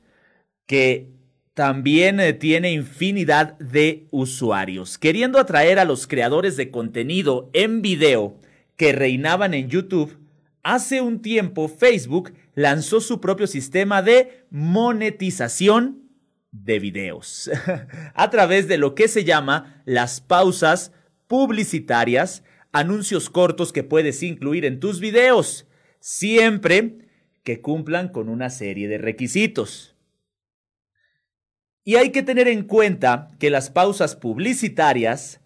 [0.66, 1.19] que
[1.60, 8.40] también eh, tiene infinidad de usuarios, queriendo atraer a los creadores de contenido en video
[8.78, 10.16] que reinaban en YouTube.
[10.62, 16.08] Hace un tiempo Facebook lanzó su propio sistema de monetización
[16.50, 17.50] de videos
[18.14, 20.92] a través de lo que se llama las pausas
[21.26, 22.42] publicitarias,
[22.72, 25.66] anuncios cortos que puedes incluir en tus videos,
[25.98, 27.06] siempre
[27.42, 29.89] que cumplan con una serie de requisitos.
[31.84, 35.40] Y hay que tener en cuenta que las pausas publicitarias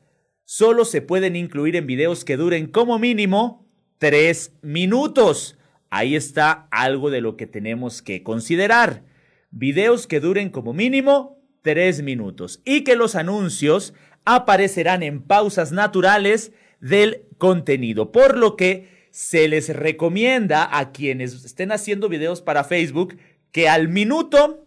[0.45, 3.67] solo se pueden incluir en videos que duren como mínimo
[3.99, 5.59] tres minutos.
[5.91, 9.05] Ahí está algo de lo que tenemos que considerar.
[9.51, 13.95] Videos que duren como mínimo tres minutos y que los anuncios
[14.25, 21.73] aparecerán en pausas naturales del contenido, por lo que se les recomienda a quienes estén
[21.73, 23.17] haciendo videos para Facebook
[23.53, 24.64] que al minuto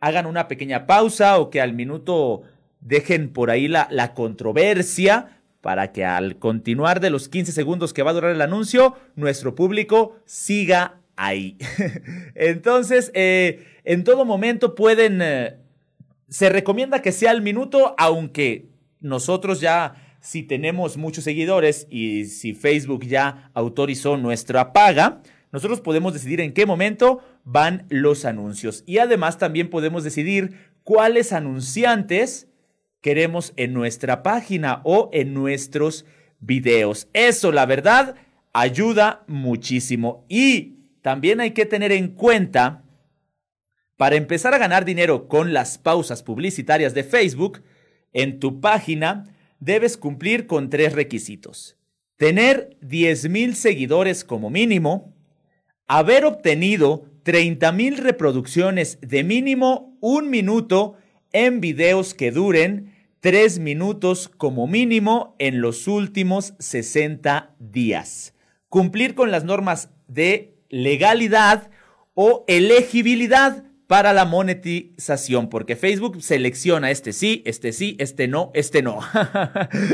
[0.00, 2.42] hagan una pequeña pausa o que al minuto
[2.80, 8.02] dejen por ahí la, la controversia para que al continuar de los 15 segundos que
[8.02, 11.58] va a durar el anuncio, nuestro público siga ahí.
[12.34, 15.20] Entonces, eh, en todo momento pueden...
[15.22, 15.56] Eh,
[16.28, 18.68] se recomienda que sea al minuto, aunque
[19.00, 26.12] nosotros ya, si tenemos muchos seguidores y si Facebook ya autorizó nuestra paga, nosotros podemos
[26.12, 28.84] decidir en qué momento van los anuncios.
[28.86, 32.48] Y además también podemos decidir cuáles anunciantes
[33.00, 36.04] queremos en nuestra página o en nuestros
[36.38, 37.08] videos.
[37.12, 38.14] Eso, la verdad,
[38.52, 40.24] ayuda muchísimo.
[40.28, 42.84] Y también hay que tener en cuenta,
[43.96, 47.62] para empezar a ganar dinero con las pausas publicitarias de Facebook,
[48.12, 51.76] en tu página debes cumplir con tres requisitos.
[52.16, 55.14] Tener 10.000 seguidores como mínimo,
[55.90, 60.94] haber obtenido 30.000 reproducciones de mínimo un minuto
[61.32, 68.34] en videos que duren 3 minutos como mínimo en los últimos 60 días.
[68.68, 71.70] Cumplir con las normas de legalidad
[72.14, 78.82] o elegibilidad para la monetización, porque Facebook selecciona este sí, este sí, este no, este
[78.82, 79.00] no.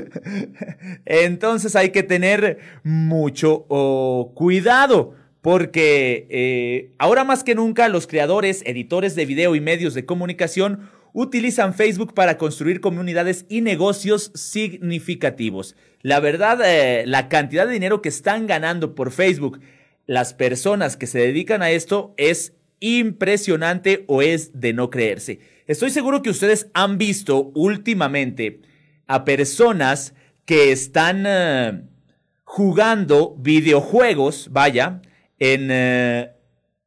[1.06, 5.14] Entonces hay que tener mucho oh, cuidado,
[5.46, 10.90] porque eh, ahora más que nunca los creadores, editores de video y medios de comunicación
[11.12, 15.76] utilizan Facebook para construir comunidades y negocios significativos.
[16.02, 19.60] La verdad, eh, la cantidad de dinero que están ganando por Facebook
[20.06, 25.38] las personas que se dedican a esto es impresionante o es de no creerse.
[25.68, 28.62] Estoy seguro que ustedes han visto últimamente
[29.06, 30.12] a personas
[30.44, 31.82] que están eh,
[32.42, 35.02] jugando videojuegos, vaya,
[35.38, 36.32] en, eh,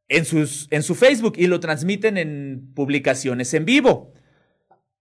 [0.08, 4.12] en, sus, en su Facebook y lo transmiten en publicaciones en vivo.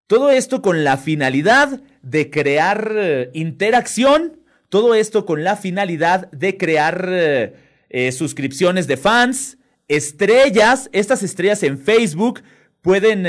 [0.08, 6.58] Todo esto con la finalidad de crear eh, interacción, todo esto con la finalidad de
[6.58, 9.58] crear eh, suscripciones de fans,
[9.88, 10.90] estrellas.
[10.94, 12.42] Estas estrellas en Facebook
[12.82, 13.26] pueden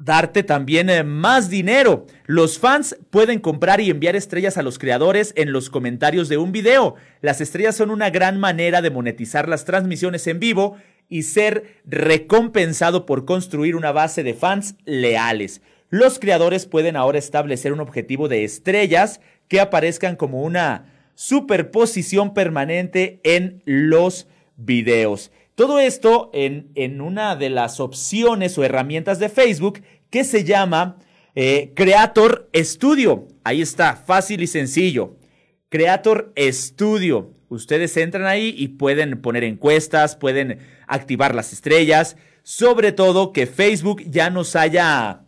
[0.00, 2.06] darte también eh, más dinero.
[2.26, 6.52] Los fans pueden comprar y enviar estrellas a los creadores en los comentarios de un
[6.52, 6.96] video.
[7.20, 10.76] Las estrellas son una gran manera de monetizar las transmisiones en vivo
[11.08, 15.60] y ser recompensado por construir una base de fans leales.
[15.90, 23.20] Los creadores pueden ahora establecer un objetivo de estrellas que aparezcan como una superposición permanente
[23.24, 25.32] en los videos.
[25.60, 30.96] Todo esto en, en, una de las opciones o herramientas de Facebook que se llama
[31.34, 33.28] eh, Creator Studio.
[33.44, 35.18] Ahí está, fácil y sencillo.
[35.68, 37.34] Creator Studio.
[37.50, 42.16] Ustedes entran ahí y pueden poner encuestas, pueden activar las estrellas.
[42.42, 45.26] Sobre todo que Facebook ya nos haya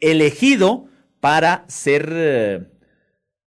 [0.00, 0.88] elegido
[1.20, 2.08] para ser...
[2.12, 2.66] Eh,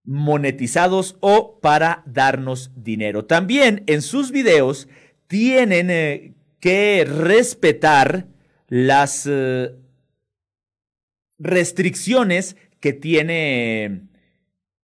[0.05, 3.27] monetizados o para darnos dinero.
[3.27, 4.89] También en sus videos
[5.31, 8.27] tienen eh, que respetar
[8.67, 9.71] las eh,
[11.39, 14.03] restricciones que tiene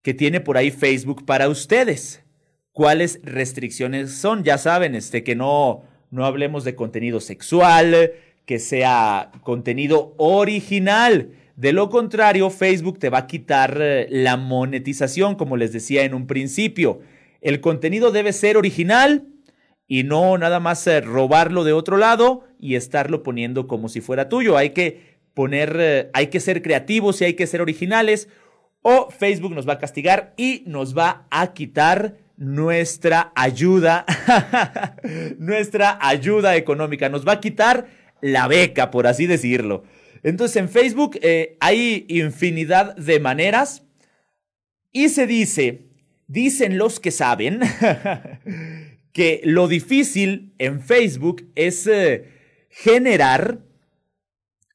[0.03, 2.23] que tiene por ahí Facebook para ustedes.
[2.71, 4.45] ¿Cuáles restricciones son?
[4.45, 5.83] Ya saben, este que no
[6.13, 8.13] no hablemos de contenido sexual,
[8.45, 15.35] que sea contenido original de lo contrario, Facebook te va a quitar eh, la monetización,
[15.35, 17.01] como les decía en un principio.
[17.41, 19.27] El contenido debe ser original
[19.89, 24.29] y no nada más eh, robarlo de otro lado y estarlo poniendo como si fuera
[24.29, 24.57] tuyo.
[24.57, 28.29] Hay que poner, eh, hay que ser creativos y hay que ser originales
[28.89, 34.05] o Facebook nos va a castigar y nos va a quitar nuestra ayuda,
[35.39, 37.89] nuestra ayuda económica, nos va a quitar
[38.21, 39.83] la beca, por así decirlo.
[40.23, 43.83] Entonces en Facebook eh, hay infinidad de maneras
[44.93, 45.89] y se dice,
[46.29, 47.61] dicen los que saben,
[49.17, 52.29] que lo difícil en Facebook es eh,
[52.69, 53.61] generar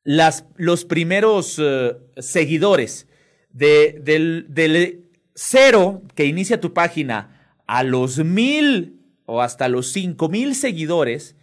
[0.04, 3.08] los primeros eh, seguidores.
[3.51, 10.55] del, del cero que inicia tu página a los mil o hasta los cinco mil
[10.55, 11.36] seguidores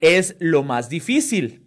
[0.00, 1.66] es lo más difícil.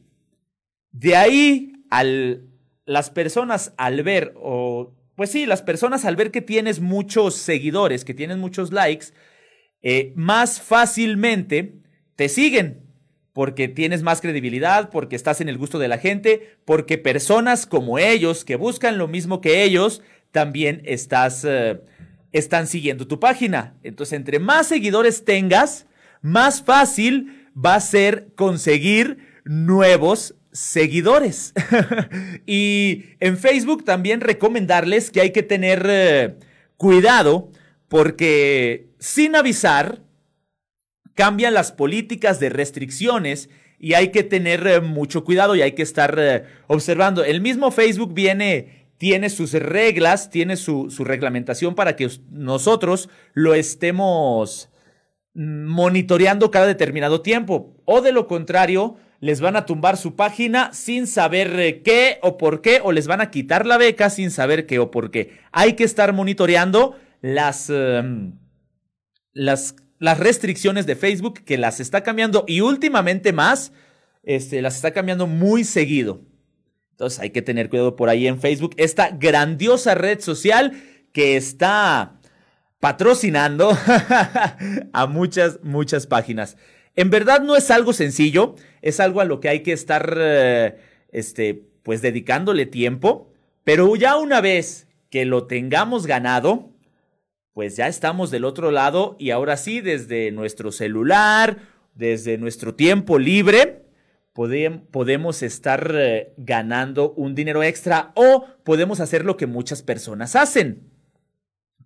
[0.91, 2.49] De ahí al,
[2.87, 8.03] las personas al ver, o pues sí, las personas al ver que tienes muchos seguidores,
[8.03, 9.13] que tienes muchos likes,
[9.81, 11.75] eh, más fácilmente
[12.15, 12.81] te siguen
[13.33, 17.97] porque tienes más credibilidad, porque estás en el gusto de la gente, porque personas como
[17.97, 20.01] ellos, que buscan lo mismo que ellos,
[20.31, 21.81] también estás, eh,
[22.33, 23.75] están siguiendo tu página.
[23.83, 25.87] Entonces, entre más seguidores tengas,
[26.21, 31.53] más fácil va a ser conseguir nuevos seguidores.
[32.45, 36.35] y en Facebook también recomendarles que hay que tener eh,
[36.75, 37.49] cuidado
[37.87, 40.03] porque sin avisar
[41.15, 43.49] cambian las políticas de restricciones
[43.79, 47.23] y hay que tener eh, mucho cuidado y hay que estar eh, observando.
[47.23, 53.55] El mismo Facebook viene, tiene sus reglas, tiene su, su reglamentación para que nosotros lo
[53.55, 54.69] estemos
[55.33, 57.75] monitoreando cada determinado tiempo.
[57.85, 62.37] O de lo contrario, les van a tumbar su página sin saber eh, qué o
[62.37, 65.39] por qué, o les van a quitar la beca sin saber qué o por qué.
[65.51, 68.33] Hay que estar monitoreando las, em,
[69.33, 73.71] las, las restricciones de Facebook que las está cambiando y últimamente más,
[74.23, 76.21] este, las está cambiando muy seguido.
[76.91, 80.73] Entonces hay que tener cuidado por ahí en Facebook, esta grandiosa red social
[81.13, 82.19] que está
[82.79, 83.77] patrocinando
[84.93, 86.57] a muchas, muchas páginas.
[86.95, 90.77] En verdad no es algo sencillo, es algo a lo que hay que estar, eh,
[91.11, 93.31] este, pues dedicándole tiempo,
[93.63, 96.69] pero ya una vez que lo tengamos ganado,
[97.53, 101.57] pues ya estamos del otro lado y ahora sí, desde nuestro celular,
[101.95, 103.83] desde nuestro tiempo libre,
[104.33, 110.89] podemos estar eh, ganando un dinero extra o podemos hacer lo que muchas personas hacen,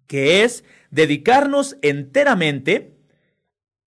[0.08, 2.96] que es dedicarnos enteramente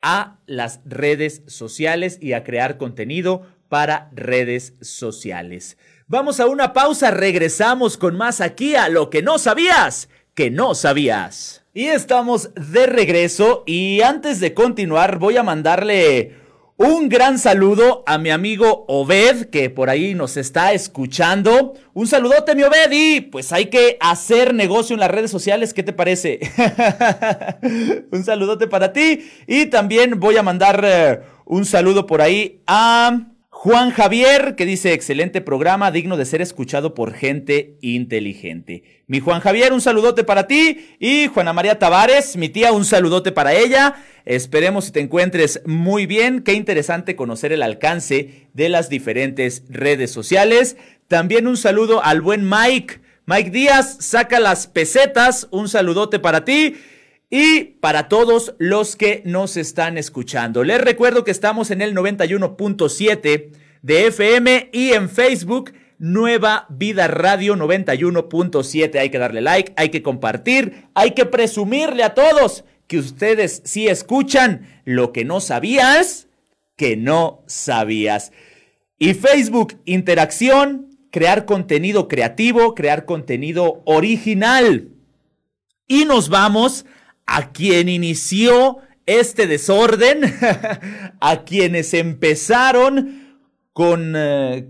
[0.02, 5.76] a las redes sociales y a crear contenido para redes sociales.
[6.06, 10.74] Vamos a una pausa, regresamos con más aquí a lo que no sabías, que no
[10.74, 11.57] sabías.
[11.74, 16.34] Y estamos de regreso y antes de continuar voy a mandarle
[16.78, 21.74] un gran saludo a mi amigo Obed, que por ahí nos está escuchando.
[21.92, 25.74] Un saludote, mi Obed, y pues hay que hacer negocio en las redes sociales.
[25.74, 26.40] ¿Qué te parece?
[28.12, 29.28] un saludote para ti.
[29.46, 33.26] Y también voy a mandar eh, un saludo por ahí a
[33.60, 39.02] Juan Javier, que dice, excelente programa, digno de ser escuchado por gente inteligente.
[39.08, 40.94] Mi Juan Javier, un saludote para ti.
[41.00, 43.96] Y Juana María Tavares, mi tía, un saludote para ella.
[44.24, 46.42] Esperemos que te encuentres muy bien.
[46.44, 50.76] Qué interesante conocer el alcance de las diferentes redes sociales.
[51.08, 53.00] También un saludo al buen Mike.
[53.26, 55.48] Mike Díaz, saca las pesetas.
[55.50, 56.76] Un saludote para ti
[57.30, 60.64] y para todos los que nos están escuchando.
[60.64, 63.50] Les recuerdo que estamos en el 91.7
[63.82, 68.98] de FM y en Facebook Nueva Vida Radio 91.7.
[68.98, 73.88] Hay que darle like, hay que compartir, hay que presumirle a todos que ustedes sí
[73.88, 76.28] escuchan lo que no sabías,
[76.76, 78.32] que no sabías.
[78.98, 84.88] Y Facebook, interacción, crear contenido creativo, crear contenido original.
[85.86, 86.86] Y nos vamos
[87.28, 90.22] a quien inició este desorden,
[91.20, 93.38] a quienes empezaron
[93.74, 94.66] con, eh,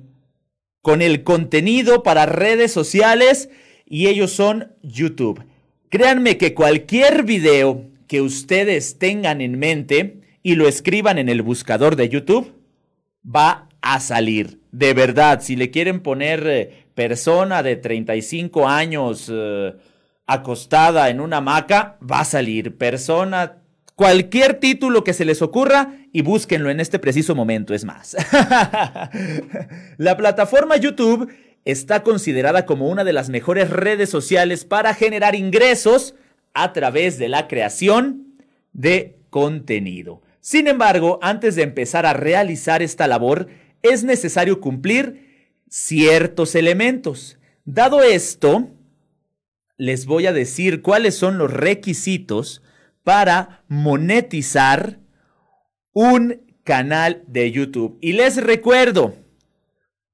[0.83, 3.49] con el contenido para redes sociales
[3.87, 5.43] y ellos son YouTube.
[5.89, 11.95] Créanme que cualquier video que ustedes tengan en mente y lo escriban en el buscador
[11.95, 12.55] de YouTube,
[13.25, 14.61] va a salir.
[14.73, 19.75] De verdad, si le quieren poner eh, persona de 35 años, eh,
[20.29, 23.57] acostada en una hamaca, va a salir persona,
[23.97, 28.15] cualquier título que se les ocurra y búsquenlo en este preciso momento, es más.
[29.97, 31.33] la plataforma YouTube
[31.65, 36.15] está considerada como una de las mejores redes sociales para generar ingresos
[36.55, 38.37] a través de la creación
[38.73, 40.23] de contenido.
[40.41, 43.49] Sin embargo, antes de empezar a realizar esta labor,
[43.83, 47.39] es necesario cumplir ciertos elementos.
[47.65, 48.69] Dado esto,
[49.79, 52.63] les voy a decir cuáles son los requisitos
[53.05, 54.99] para monetizar
[55.93, 57.97] un canal de YouTube.
[58.03, 59.15] Y les recuerdo,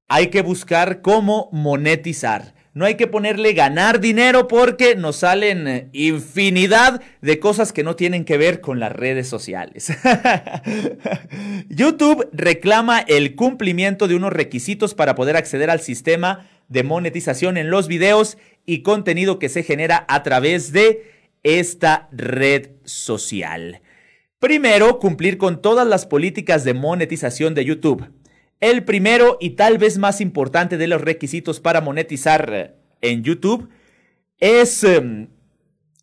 [0.07, 2.53] hay que buscar cómo monetizar.
[2.73, 7.95] No hay que ponerle ganar dinero porque nos salen eh, infinidad de cosas que no
[7.95, 9.93] tienen que ver con las redes sociales.
[11.69, 17.69] YouTube reclama el cumplimiento de unos requisitos para poder acceder al sistema de monetización en
[17.69, 21.11] los videos y contenido que se genera a través de
[21.43, 23.81] esta red social.
[24.39, 28.11] Primero, cumplir con todas las políticas de monetización de YouTube.
[28.59, 33.69] El primero y tal vez más importante de los requisitos para monetizar en YouTube
[34.39, 35.27] es, em,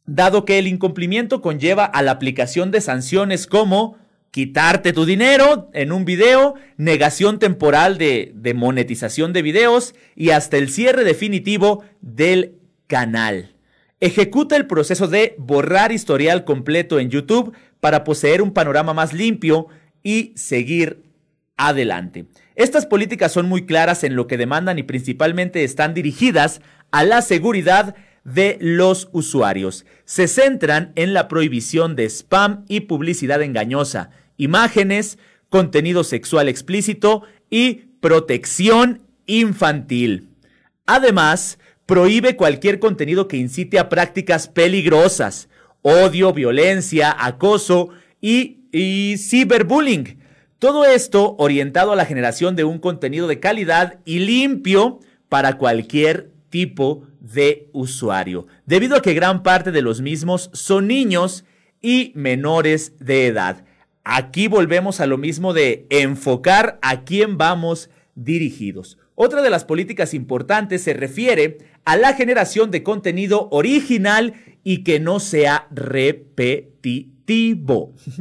[0.06, 3.96] dado que el incumplimiento conlleva a la aplicación de sanciones como
[4.32, 10.70] quitarte tu dinero en un video, negación temporal de, monetización de videos y hasta el
[10.70, 12.56] cierre definitivo del
[12.86, 13.54] canal.
[14.00, 19.68] Ejecuta el proceso de borrar historial completo en YouTube para poseer un panorama más limpio
[20.02, 21.02] y seguir
[21.58, 22.24] adelante.
[22.56, 27.20] Estas políticas son muy claras en lo que demandan y principalmente están dirigidas a la
[27.20, 29.84] seguridad de los usuarios.
[30.04, 35.18] Se centran en la prohibición de spam y publicidad engañosa, imágenes,
[35.48, 40.30] contenido sexual explícito y protección infantil.
[40.86, 45.48] Además, prohíbe cualquier contenido que incite a prácticas peligrosas,
[45.82, 48.58] odio, violencia, acoso y,
[49.18, 50.18] ciberbullying.
[50.58, 56.30] Todo esto orientado a la generación de un contenido de calidad y limpio para cualquier
[56.50, 61.44] tipo de usuario, debido a que gran parte de los mismos son niños
[61.80, 63.64] y menores de edad.
[64.04, 68.98] Aquí volvemos a lo mismo de enfocar a quién vamos dirigidos.
[69.14, 74.34] Otra de las políticas importantes se refiere a la generación de contenido original
[74.64, 77.14] y que no sea repetitivo,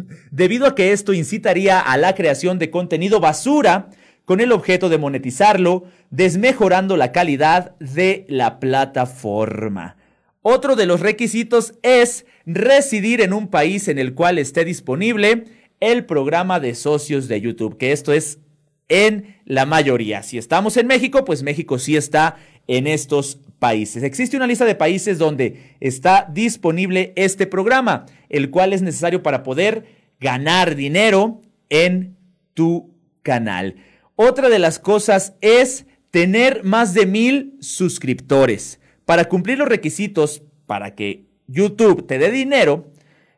[0.31, 3.89] debido a que esto incitaría a la creación de contenido basura
[4.25, 9.97] con el objeto de monetizarlo, desmejorando la calidad de la plataforma.
[10.43, 15.45] Otro de los requisitos es residir en un país en el cual esté disponible
[15.81, 18.39] el programa de socios de YouTube, que esto es
[18.87, 20.23] en la mayoría.
[20.23, 24.03] Si estamos en México, pues México sí está en estos países.
[24.03, 29.43] Existe una lista de países donde está disponible este programa, el cual es necesario para
[29.43, 29.85] poder
[30.19, 32.15] ganar dinero en
[32.53, 33.75] tu canal.
[34.15, 38.79] Otra de las cosas es tener más de mil suscriptores.
[39.05, 42.91] Para cumplir los requisitos para que YouTube te dé dinero,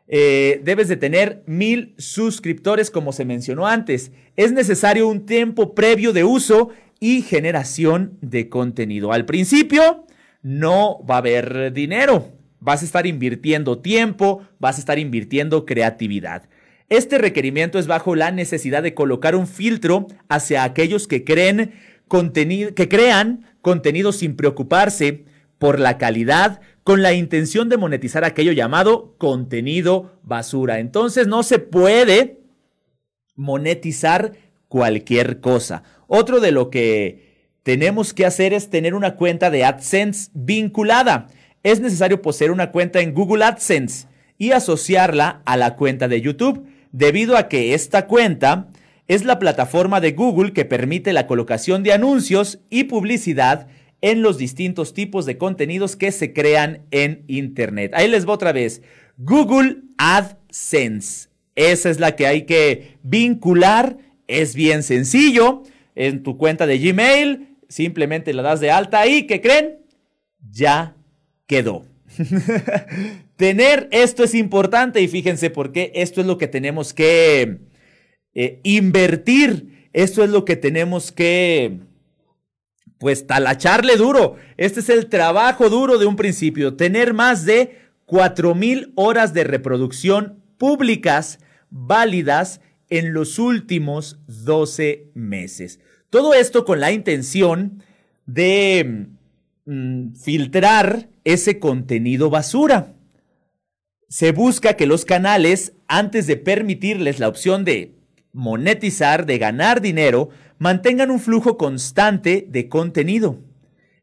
[0.06, 4.12] eh, debes de tener mil suscriptores como se mencionó antes.
[4.36, 9.12] Es necesario un tiempo previo de uso y generación de contenido.
[9.12, 10.06] Al principio
[10.42, 12.32] no va a haber dinero.
[12.60, 16.48] Vas a estar invirtiendo tiempo, vas a estar invirtiendo creatividad.
[16.88, 21.72] Este requerimiento es bajo la necesidad de colocar un filtro hacia aquellos que creen
[22.08, 25.24] que crean contenido sin preocuparse
[25.58, 30.78] por la calidad, con la intención de monetizar aquello llamado contenido basura.
[30.78, 32.38] Entonces no se puede
[33.34, 34.32] monetizar
[34.68, 35.82] cualquier cosa.
[36.06, 41.28] Otro de lo que tenemos que hacer es tener una cuenta de AdSense vinculada.
[41.62, 44.06] Es necesario poseer una cuenta en Google AdSense
[44.36, 48.68] y asociarla a la cuenta de YouTube, debido a que esta cuenta
[49.08, 53.68] es la plataforma de Google que permite la colocación de anuncios y publicidad
[54.04, 57.92] en los distintos tipos de contenidos que se crean en Internet.
[57.94, 58.82] Ahí les va otra vez.
[59.16, 61.30] Google AdSense.
[61.54, 63.96] Esa es la que hay que vincular.
[64.28, 65.62] Es bien sencillo.
[65.94, 69.78] En tu cuenta de Gmail, simplemente la das de alta y, ¿qué creen?
[70.50, 70.96] Ya
[71.46, 71.86] quedó.
[73.36, 77.56] Tener esto es importante y fíjense por qué esto es lo que tenemos que
[78.34, 79.88] eh, invertir.
[79.94, 81.78] Esto es lo que tenemos que
[83.04, 84.36] pues talacharle duro.
[84.56, 90.42] Este es el trabajo duro de un principio, tener más de 4.000 horas de reproducción
[90.56, 91.38] públicas
[91.68, 95.80] válidas en los últimos 12 meses.
[96.08, 97.82] Todo esto con la intención
[98.24, 99.08] de
[99.66, 102.94] mm, filtrar ese contenido basura.
[104.08, 107.96] Se busca que los canales, antes de permitirles la opción de
[108.32, 113.38] monetizar, de ganar dinero, mantengan un flujo constante de contenido.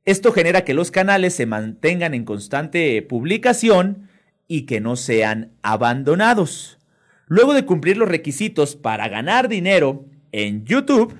[0.05, 4.09] Esto genera que los canales se mantengan en constante publicación
[4.47, 6.79] y que no sean abandonados.
[7.27, 11.15] Luego de cumplir los requisitos para ganar dinero en YouTube,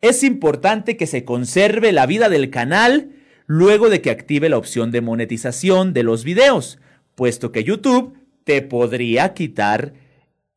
[0.00, 3.10] es importante que se conserve la vida del canal
[3.46, 6.78] luego de que active la opción de monetización de los videos,
[7.16, 9.92] puesto que YouTube te podría quitar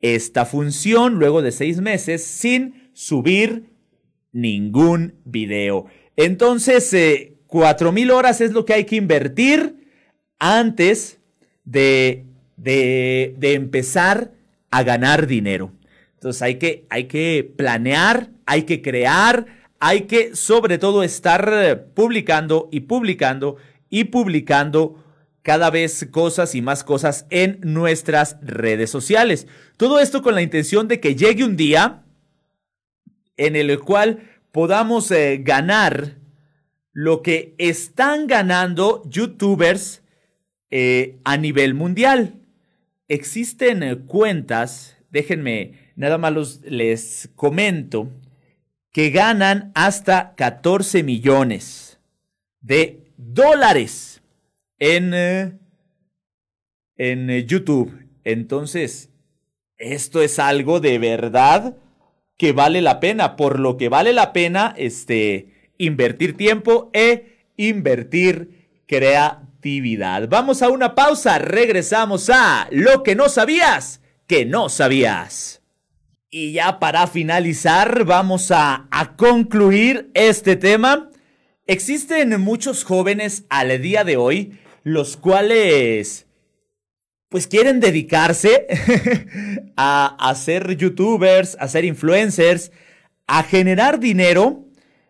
[0.00, 3.73] esta función luego de seis meses sin subir
[4.34, 5.86] ningún video.
[6.16, 9.88] Entonces, eh, cuatro mil horas es lo que hay que invertir
[10.38, 11.20] antes
[11.64, 12.26] de,
[12.56, 14.32] de, de, empezar
[14.70, 15.72] a ganar dinero.
[16.14, 19.46] Entonces hay que, hay que planear, hay que crear,
[19.80, 23.56] hay que sobre todo estar eh, publicando y publicando
[23.88, 25.02] y publicando
[25.42, 29.46] cada vez cosas y más cosas en nuestras redes sociales.
[29.76, 32.03] Todo esto con la intención de que llegue un día
[33.36, 36.18] en el cual podamos eh, ganar
[36.92, 40.02] lo que están ganando youtubers
[40.70, 42.40] eh, a nivel mundial.
[43.08, 48.10] Existen eh, cuentas, déjenme, nada más les comento,
[48.92, 51.98] que ganan hasta 14 millones
[52.60, 54.22] de dólares
[54.78, 55.12] en,
[56.96, 58.06] en YouTube.
[58.22, 59.10] Entonces,
[59.78, 61.76] esto es algo de verdad
[62.36, 68.68] que vale la pena, por lo que vale la pena este, invertir tiempo e invertir
[68.86, 70.28] creatividad.
[70.28, 75.62] Vamos a una pausa, regresamos a lo que no sabías, que no sabías.
[76.30, 81.10] Y ya para finalizar, vamos a, a concluir este tema.
[81.66, 86.26] Existen muchos jóvenes al día de hoy, los cuales
[87.34, 88.68] pues quieren dedicarse
[89.76, 92.70] a, a, ser youtubers, a ser influencers,
[93.26, 94.68] a generar dinero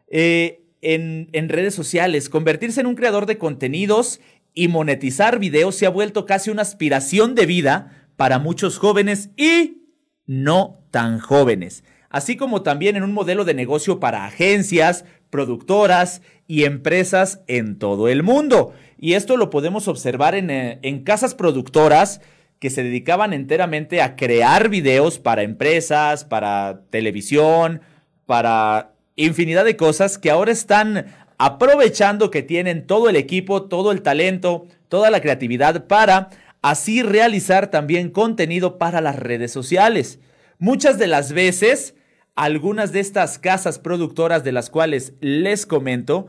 [0.08, 4.20] eh, en, en redes sociales, convertirse en un creador de contenidos
[4.54, 9.82] y monetizar videos se ha vuelto casi una aspiración de vida para muchos jóvenes y
[10.24, 16.64] no tan jóvenes, así como también en un modelo de negocio para agencias, productoras y
[16.64, 18.72] empresas en todo el mundo.
[18.98, 22.20] Y esto lo podemos observar en, eh, en casas productoras
[22.58, 27.82] que se dedicaban enteramente a crear videos para empresas, para televisión,
[28.26, 31.06] para infinidad de cosas que ahora están
[31.38, 36.30] aprovechando que tienen todo el equipo, todo el talento, toda la creatividad para
[36.62, 40.20] así realizar también contenido para las redes sociales.
[40.58, 41.94] Muchas de las veces,
[42.36, 46.28] algunas de estas casas productoras de las cuales les comento,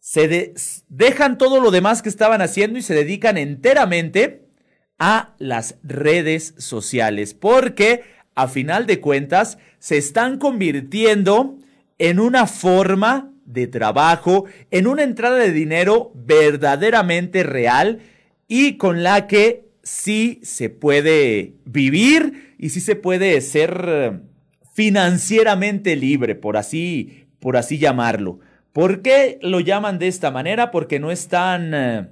[0.00, 0.54] se
[0.88, 4.46] dejan todo lo demás que estaban haciendo y se dedican enteramente
[4.98, 8.02] a las redes sociales, porque
[8.34, 11.58] a final de cuentas se están convirtiendo
[11.98, 18.00] en una forma de trabajo, en una entrada de dinero verdaderamente real
[18.48, 24.22] y con la que sí se puede vivir y sí se puede ser
[24.72, 28.40] financieramente libre, por así, por así llamarlo.
[28.72, 30.70] ¿Por qué lo llaman de esta manera?
[30.70, 32.08] Porque no están eh,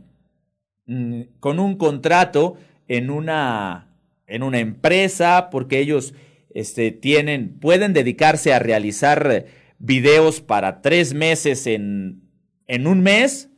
[0.87, 2.57] mm, con un contrato
[2.89, 3.89] en una,
[4.27, 6.15] en una empresa, porque ellos
[6.55, 9.47] este, tienen, pueden dedicarse a realizar
[9.79, 12.23] videos para tres meses en,
[12.67, 13.51] en un mes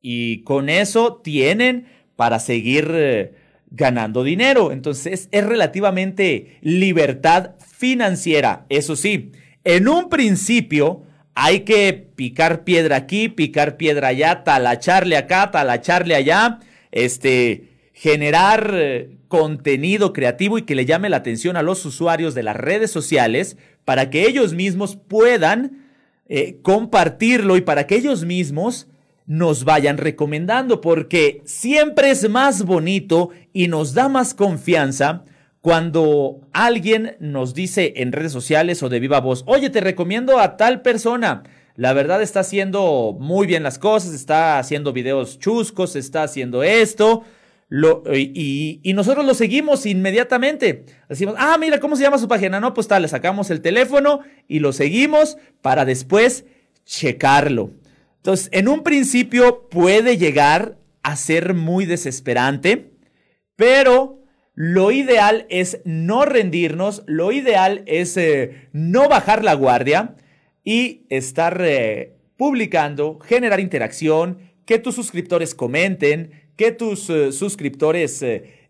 [0.00, 1.86] y con eso tienen
[2.16, 3.34] para seguir eh,
[3.70, 4.72] ganando dinero.
[4.72, 8.66] Entonces es relativamente libertad financiera.
[8.68, 9.32] Eso sí,
[9.64, 11.05] en un principio
[11.38, 16.60] hay que picar piedra aquí, picar piedra allá, talacharle acá, talacharle allá,
[16.92, 22.42] este, generar eh, contenido creativo y que le llame la atención a los usuarios de
[22.42, 25.86] las redes sociales para que ellos mismos puedan
[26.26, 28.88] eh, compartirlo y para que ellos mismos
[29.26, 35.24] nos vayan recomendando, porque siempre es más bonito y nos da más confianza
[35.66, 40.56] cuando alguien nos dice en redes sociales o de viva voz, oye, te recomiendo a
[40.56, 41.42] tal persona.
[41.74, 47.24] La verdad está haciendo muy bien las cosas, está haciendo videos chuscos, está haciendo esto.
[48.14, 50.84] Y, y, nosotros lo seguimos inmediatamente.
[51.08, 52.60] Decimos, ah, mira, ¿cómo se llama su página?
[52.60, 56.44] No, pues tal, le sacamos el teléfono y lo seguimos para después
[56.84, 57.72] checarlo.
[58.18, 62.92] Entonces, en un principio puede llegar a ser muy desesperante,
[63.56, 64.15] pero
[64.56, 70.16] lo ideal es no rendirnos, lo ideal es eh, no bajar la guardia
[70.64, 78.22] y estar eh, publicando, generar interacción, que tus suscriptores comenten, que tus eh, suscriptores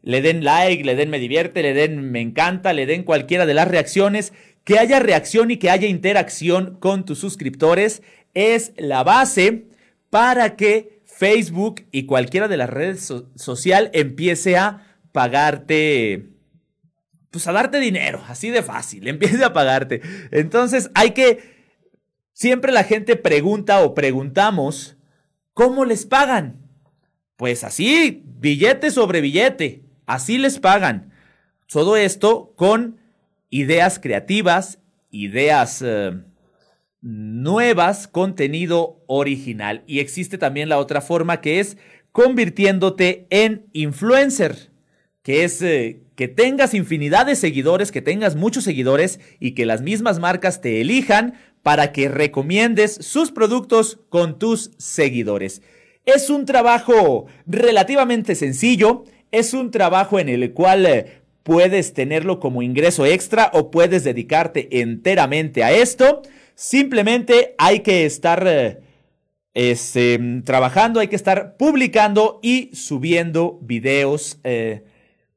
[0.03, 3.55] le den like, le den me divierte, le den me encanta, le den cualquiera de
[3.55, 4.33] las reacciones,
[4.65, 8.03] que haya reacción y que haya interacción con tus suscriptores
[8.35, 9.67] es la base
[10.11, 14.86] para que Facebook y cualquiera de las redes sociales social empiece a
[15.17, 16.29] pagarte,
[17.31, 20.03] pues a darte dinero, así de fácil, empiece a pagarte.
[20.31, 21.55] Entonces hay que,
[22.35, 24.99] siempre la gente pregunta o preguntamos,
[25.55, 26.69] ¿cómo les pagan?
[27.37, 31.15] Pues así, billete sobre billete, así les pagan.
[31.67, 33.01] Todo esto con
[33.49, 36.13] ideas creativas, ideas eh,
[37.01, 39.83] nuevas, contenido original.
[39.87, 41.79] Y existe también la otra forma que es
[42.13, 44.76] convirtiéndote en influencer
[45.27, 49.83] que es eh, que tengas infinidad de seguidores, que tengas muchos seguidores y que las
[49.83, 55.63] mismas marcas te elijan para que recomiendes sus productos con tus seguidores.
[56.05, 59.03] Es un trabajo relativamente sencillo,
[59.33, 64.81] es un trabajo en el cual eh, puedes tenerlo como ingreso extra o puedes dedicarte
[64.81, 66.23] enteramente a esto.
[66.55, 68.79] Simplemente hay que estar eh,
[69.55, 74.39] este, trabajando, hay que estar publicando y subiendo videos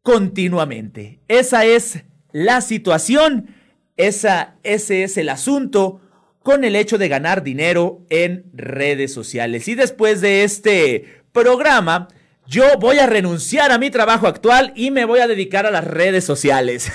[0.01, 1.19] continuamente.
[1.27, 3.55] Esa es la situación,
[3.97, 6.01] esa, ese es el asunto
[6.43, 9.67] con el hecho de ganar dinero en redes sociales.
[9.67, 12.07] Y después de este programa,
[12.49, 15.83] yo voy a renunciar a mi trabajo actual y me voy a dedicar a las
[15.83, 16.91] redes sociales.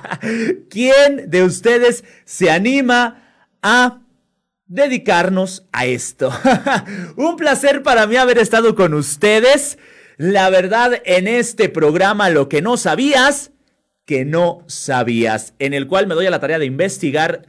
[0.70, 4.00] ¿Quién de ustedes se anima a
[4.66, 6.32] dedicarnos a esto?
[7.16, 9.78] Un placer para mí haber estado con ustedes.
[10.18, 13.52] La verdad, en este programa, lo que no sabías,
[14.04, 17.46] que no sabías, en el cual me doy a la tarea de investigar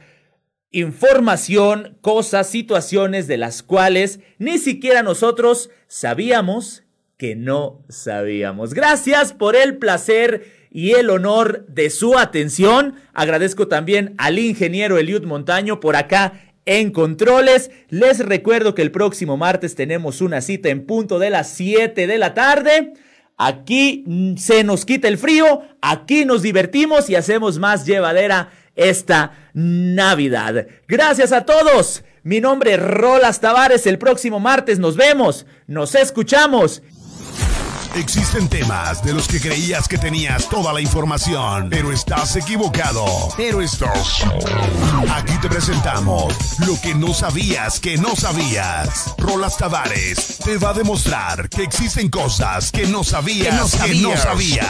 [0.70, 6.84] información, cosas, situaciones de las cuales ni siquiera nosotros sabíamos
[7.16, 8.72] que no sabíamos.
[8.72, 12.94] Gracias por el placer y el honor de su atención.
[13.14, 17.72] Agradezco también al ingeniero Eliud Montaño por acá en controles.
[17.88, 22.16] Les recuerdo que el próximo martes tenemos una cita en punto de las 7 de
[22.16, 22.92] la tarde.
[23.36, 29.32] Aquí mm, se nos quita el frío, aquí nos divertimos y hacemos más llevadera esta
[29.52, 30.68] Navidad.
[30.86, 32.04] Gracias a todos.
[32.22, 33.84] Mi nombre es Rolas Tavares.
[33.88, 36.82] El próximo martes nos vemos, nos escuchamos.
[37.96, 43.04] Existen temas de los que creías que tenías toda la información, pero estás equivocado.
[43.36, 43.86] Pero esto.
[45.12, 46.32] Aquí te presentamos
[46.66, 49.14] lo que no sabías que no sabías.
[49.18, 53.96] Rolas Tavares te va a demostrar que existen cosas que no sabías que no sabías.
[53.96, 54.66] Que no sabías.